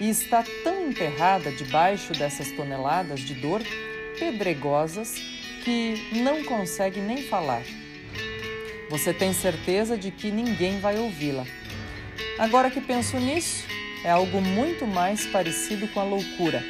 e 0.00 0.08
está 0.08 0.42
tão 0.64 0.88
enterrada 0.88 1.52
debaixo 1.52 2.14
dessas 2.14 2.50
toneladas 2.50 3.20
de 3.20 3.34
dor 3.34 3.62
pedregosas 4.18 5.14
que 5.62 6.08
não 6.14 6.42
consegue 6.44 6.98
nem 6.98 7.22
falar. 7.22 7.62
Você 8.88 9.12
tem 9.12 9.34
certeza 9.34 9.96
de 9.96 10.10
que 10.10 10.30
ninguém 10.30 10.80
vai 10.80 10.98
ouvi-la. 10.98 11.44
Agora 12.38 12.70
que 12.70 12.80
penso 12.80 13.18
nisso, 13.18 13.64
é 14.02 14.10
algo 14.10 14.40
muito 14.40 14.86
mais 14.86 15.26
parecido 15.26 15.86
com 15.88 16.00
a 16.00 16.04
loucura. 16.04 16.64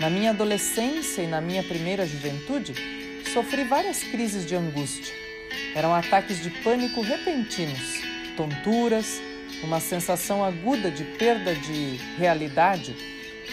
Na 0.00 0.08
minha 0.08 0.30
adolescência 0.30 1.20
e 1.20 1.26
na 1.26 1.40
minha 1.40 1.62
primeira 1.62 2.06
juventude, 2.06 2.74
sofri 3.32 3.64
várias 3.64 4.02
crises 4.02 4.46
de 4.46 4.54
angústia. 4.54 5.14
Eram 5.74 5.94
ataques 5.94 6.42
de 6.42 6.50
pânico 6.50 7.02
repentinos, 7.02 8.07
tonturas, 8.38 9.20
uma 9.64 9.80
sensação 9.80 10.44
aguda 10.44 10.92
de 10.92 11.02
perda 11.02 11.52
de 11.56 11.96
realidade, 12.16 12.94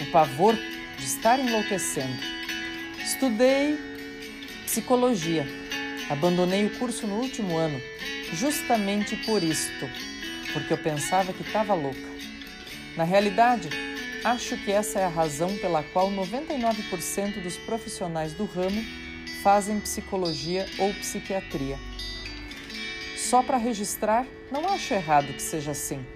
o 0.00 0.06
pavor 0.12 0.54
de 0.54 1.04
estar 1.04 1.40
enlouquecendo. 1.40 2.16
Estudei 3.04 3.76
psicologia. 4.64 5.44
Abandonei 6.08 6.66
o 6.66 6.78
curso 6.78 7.04
no 7.04 7.16
último 7.16 7.56
ano, 7.56 7.82
justamente 8.34 9.16
por 9.16 9.42
isto, 9.42 9.90
porque 10.52 10.72
eu 10.72 10.78
pensava 10.78 11.32
que 11.32 11.42
estava 11.42 11.74
louca. 11.74 11.98
Na 12.96 13.02
realidade, 13.02 13.68
acho 14.22 14.56
que 14.58 14.70
essa 14.70 15.00
é 15.00 15.04
a 15.04 15.08
razão 15.08 15.56
pela 15.56 15.82
qual 15.82 16.12
99% 16.12 17.42
dos 17.42 17.56
profissionais 17.56 18.32
do 18.32 18.44
ramo 18.44 18.84
fazem 19.42 19.80
psicologia 19.80 20.64
ou 20.78 20.94
psiquiatria. 20.94 21.76
Só 23.28 23.42
para 23.42 23.56
registrar, 23.56 24.24
não 24.52 24.68
acho 24.68 24.94
errado 24.94 25.32
que 25.32 25.42
seja 25.42 25.72
assim. 25.72 26.06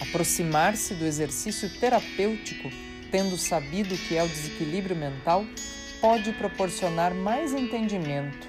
Aproximar-se 0.00 0.92
do 0.94 1.06
exercício 1.06 1.70
terapêutico, 1.78 2.68
tendo 3.12 3.38
sabido 3.38 3.94
o 3.94 3.98
que 3.98 4.16
é 4.16 4.24
o 4.24 4.28
desequilíbrio 4.28 4.96
mental, 4.96 5.46
pode 6.00 6.32
proporcionar 6.32 7.14
mais 7.14 7.52
entendimento, 7.52 8.48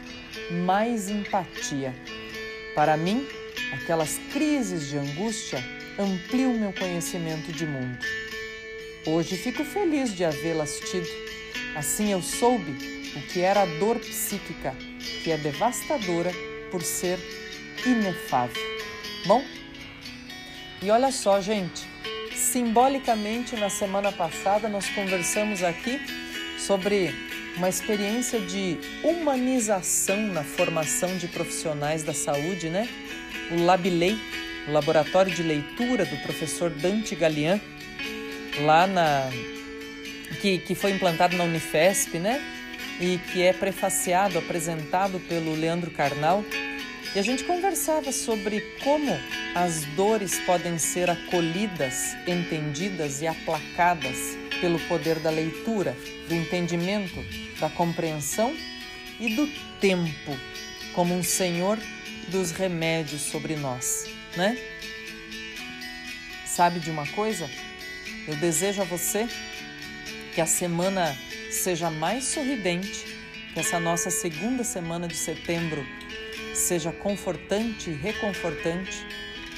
mais 0.66 1.08
empatia. 1.08 1.94
Para 2.74 2.98
mim, 2.98 3.28
aquelas 3.74 4.18
crises 4.34 4.90
de 4.90 4.98
angústia 4.98 5.64
ampliam 6.00 6.56
meu 6.56 6.74
conhecimento 6.74 7.54
de 7.54 7.68
mundo. 7.68 8.00
Hoje 9.06 9.38
fico 9.38 9.64
feliz 9.64 10.16
de 10.16 10.26
havê-las 10.26 10.80
tido. 10.80 11.08
Assim 11.76 12.12
eu 12.12 12.24
soube 12.24 12.72
o 13.16 13.22
que 13.28 13.42
era 13.42 13.62
a 13.62 13.66
dor 13.78 14.00
psíquica, 14.00 14.76
que 15.24 15.30
é 15.30 15.38
devastadora 15.38 16.32
por 16.72 16.82
ser 16.82 17.20
inefável. 17.86 18.62
Bom, 19.26 19.44
e 20.82 20.90
olha 20.90 21.12
só, 21.12 21.42
gente, 21.42 21.86
simbolicamente 22.36 23.56
na 23.56 23.70
semana 23.70 24.12
passada 24.12 24.70
nós 24.70 24.90
conversamos 24.90 25.62
aqui 25.62 26.00
sobre 26.58 27.14
uma 27.58 27.68
experiência 27.68 28.40
de 28.40 28.78
humanização 29.04 30.18
na 30.28 30.44
formação 30.44 31.18
de 31.18 31.28
profissionais 31.28 32.04
da 32.04 32.14
saúde, 32.14 32.70
né? 32.70 32.88
O 33.52 33.66
Labilei, 33.66 34.18
o 34.68 34.72
laboratório 34.72 35.34
de 35.34 35.44
leitura 35.44 36.06
do 36.06 36.16
professor 36.18 36.70
Dante 36.70 37.16
Galian, 37.16 37.60
lá 38.62 38.88
na 38.88 39.30
que, 40.42 40.60
que 40.60 40.76
foi 40.76 40.92
implantado 40.92 41.36
na 41.36 41.44
Unifesp, 41.44 42.18
né? 42.20 42.42
E 43.02 43.18
que 43.32 43.42
é 43.42 43.52
prefaciado, 43.52 44.38
apresentado 44.38 45.20
pelo 45.28 45.54
Leandro 45.56 45.92
Carnal 45.92 46.44
e 47.16 47.20
a 47.20 47.22
gente 47.22 47.44
conversava 47.44 48.12
sobre 48.12 48.62
como 48.84 49.12
as 49.56 49.84
dores 49.96 50.40
podem 50.42 50.78
ser 50.78 51.10
acolhidas, 51.10 52.16
entendidas 52.28 53.22
e 53.22 53.28
aplacadas 53.28 54.18
pelo 54.62 54.80
poder 54.82 55.20
da 55.20 55.30
leitura, 55.30 55.96
do 56.28 56.36
entendimento, 56.36 57.26
da 57.60 57.70
compreensão 57.70 58.56
e 59.20 59.36
do 59.36 59.48
tempo, 59.80 60.38
como 60.94 61.16
um 61.16 61.24
senhor 61.24 61.80
dos 62.28 62.52
remédios 62.52 63.22
sobre 63.22 63.56
nós, 63.56 64.06
né? 64.38 64.58
Sabe 66.46 66.80
de 66.80 66.92
uma 66.92 67.08
coisa? 67.08 67.50
Eu 68.28 68.36
desejo 68.36 68.82
a 68.82 68.86
você 68.86 69.28
que 70.36 70.42
a 70.42 70.46
semana 70.46 71.18
seja 71.50 71.90
mais 71.90 72.26
sorridente, 72.26 73.06
que 73.54 73.60
essa 73.60 73.80
nossa 73.80 74.12
segunda 74.12 74.64
semana 74.64 75.08
de 75.08 75.16
setembro 75.16 75.84
seja 76.60 76.92
confortante 76.92 77.90
e 77.90 77.94
reconfortante 77.94 79.06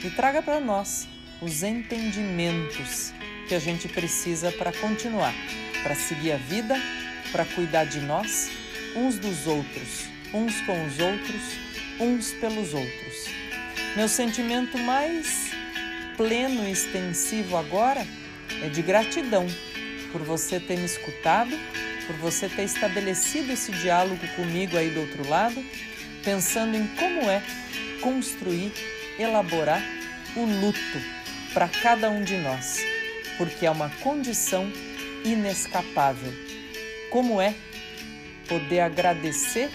e 0.04 0.10
traga 0.12 0.42
para 0.42 0.60
nós 0.60 1.08
os 1.42 1.64
entendimentos 1.64 3.14
que 3.48 3.56
a 3.56 3.60
gente 3.60 3.88
precisa 3.88 4.52
para 4.52 4.72
continuar, 4.72 5.34
para 5.84 5.96
seguir 5.96 6.34
a 6.34 6.38
vida, 6.38 6.76
para 7.32 7.44
cuidar 7.44 7.86
de 7.86 8.00
nós, 8.00 8.50
uns 8.96 9.18
dos 9.18 9.48
outros, 9.48 10.08
uns 10.34 10.62
com 10.62 10.86
os 10.86 11.00
outros, 11.00 11.42
uns 12.00 12.32
pelos 12.34 12.74
outros. 12.74 13.26
Meu 13.96 14.08
sentimento 14.08 14.78
mais 14.78 15.52
pleno 16.16 16.68
e 16.68 16.72
extensivo 16.72 17.58
agora 17.58 18.06
é 18.64 18.70
de 18.70 18.82
gratidão 18.82 19.48
por 20.12 20.22
você 20.22 20.60
ter 20.60 20.78
me 20.78 20.86
escutado, 20.86 21.52
por 22.06 22.16
você 22.18 22.48
ter 22.48 22.64
estabelecido 22.64 23.52
esse 23.52 23.72
diálogo 23.72 24.26
comigo 24.36 24.78
aí 24.78 24.90
do 24.90 25.02
outro 25.02 25.28
lado, 25.28 25.64
pensando 26.24 26.76
em 26.76 26.88
como 26.96 27.30
é 27.30 27.42
construir, 28.02 28.72
elaborar 29.18 29.82
o 30.36 30.46
luto 30.46 30.80
para 31.54 31.68
cada 31.68 32.10
um 32.10 32.24
de 32.24 32.38
nós, 32.38 32.80
porque 33.38 33.66
é 33.66 33.72
uma 33.72 33.90
condição 34.02 34.72
inescapável. 35.26 36.32
Como 37.10 37.42
é 37.42 37.54
poder 38.48 38.82
agradecer 38.82 39.70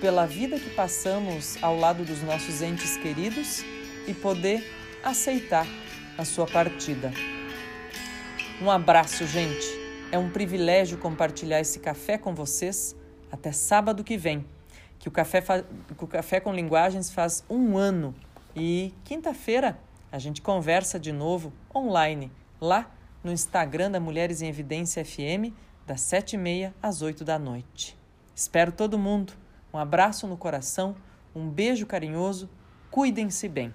pela 0.00 0.26
vida 0.26 0.58
que 0.58 0.70
passamos 0.70 1.56
ao 1.62 1.76
lado 1.78 2.04
dos 2.04 2.22
nossos 2.22 2.60
entes 2.60 2.96
queridos 2.96 3.64
e 4.06 4.12
poder 4.12 4.64
aceitar 5.02 5.66
a 6.18 6.24
sua 6.24 6.46
partida. 6.46 7.12
Um 8.60 8.70
abraço, 8.70 9.26
gente. 9.26 9.66
É 10.10 10.18
um 10.18 10.28
privilégio 10.28 10.98
compartilhar 10.98 11.60
esse 11.60 11.78
café 11.78 12.18
com 12.18 12.34
vocês. 12.34 12.94
Até 13.30 13.50
sábado 13.50 14.04
que 14.04 14.16
vem, 14.16 14.44
que 15.02 15.08
o 15.08 15.10
Café, 15.10 15.42
fa... 15.42 15.64
o 15.98 16.06
café 16.06 16.38
com 16.38 16.52
Linguagens 16.52 17.10
faz 17.10 17.44
um 17.50 17.76
ano. 17.76 18.14
E 18.54 18.94
quinta-feira 19.02 19.76
a 20.12 20.18
gente 20.18 20.40
conversa 20.40 20.98
de 20.98 21.10
novo 21.10 21.52
online, 21.74 22.30
lá 22.60 22.88
no 23.24 23.32
Instagram 23.32 23.90
da 23.90 23.98
Mulheres 23.98 24.42
em 24.42 24.48
Evidência 24.48 25.04
FM, 25.04 25.52
das 25.84 26.02
sete 26.02 26.34
e 26.34 26.38
meia 26.38 26.72
às 26.80 27.02
oito 27.02 27.24
da 27.24 27.36
noite. 27.36 27.98
Espero 28.32 28.70
todo 28.70 28.96
mundo. 28.96 29.32
Um 29.74 29.78
abraço 29.78 30.28
no 30.28 30.36
coração, 30.36 30.94
um 31.34 31.50
beijo 31.50 31.84
carinhoso, 31.84 32.48
cuidem-se 32.88 33.48
bem. 33.48 33.74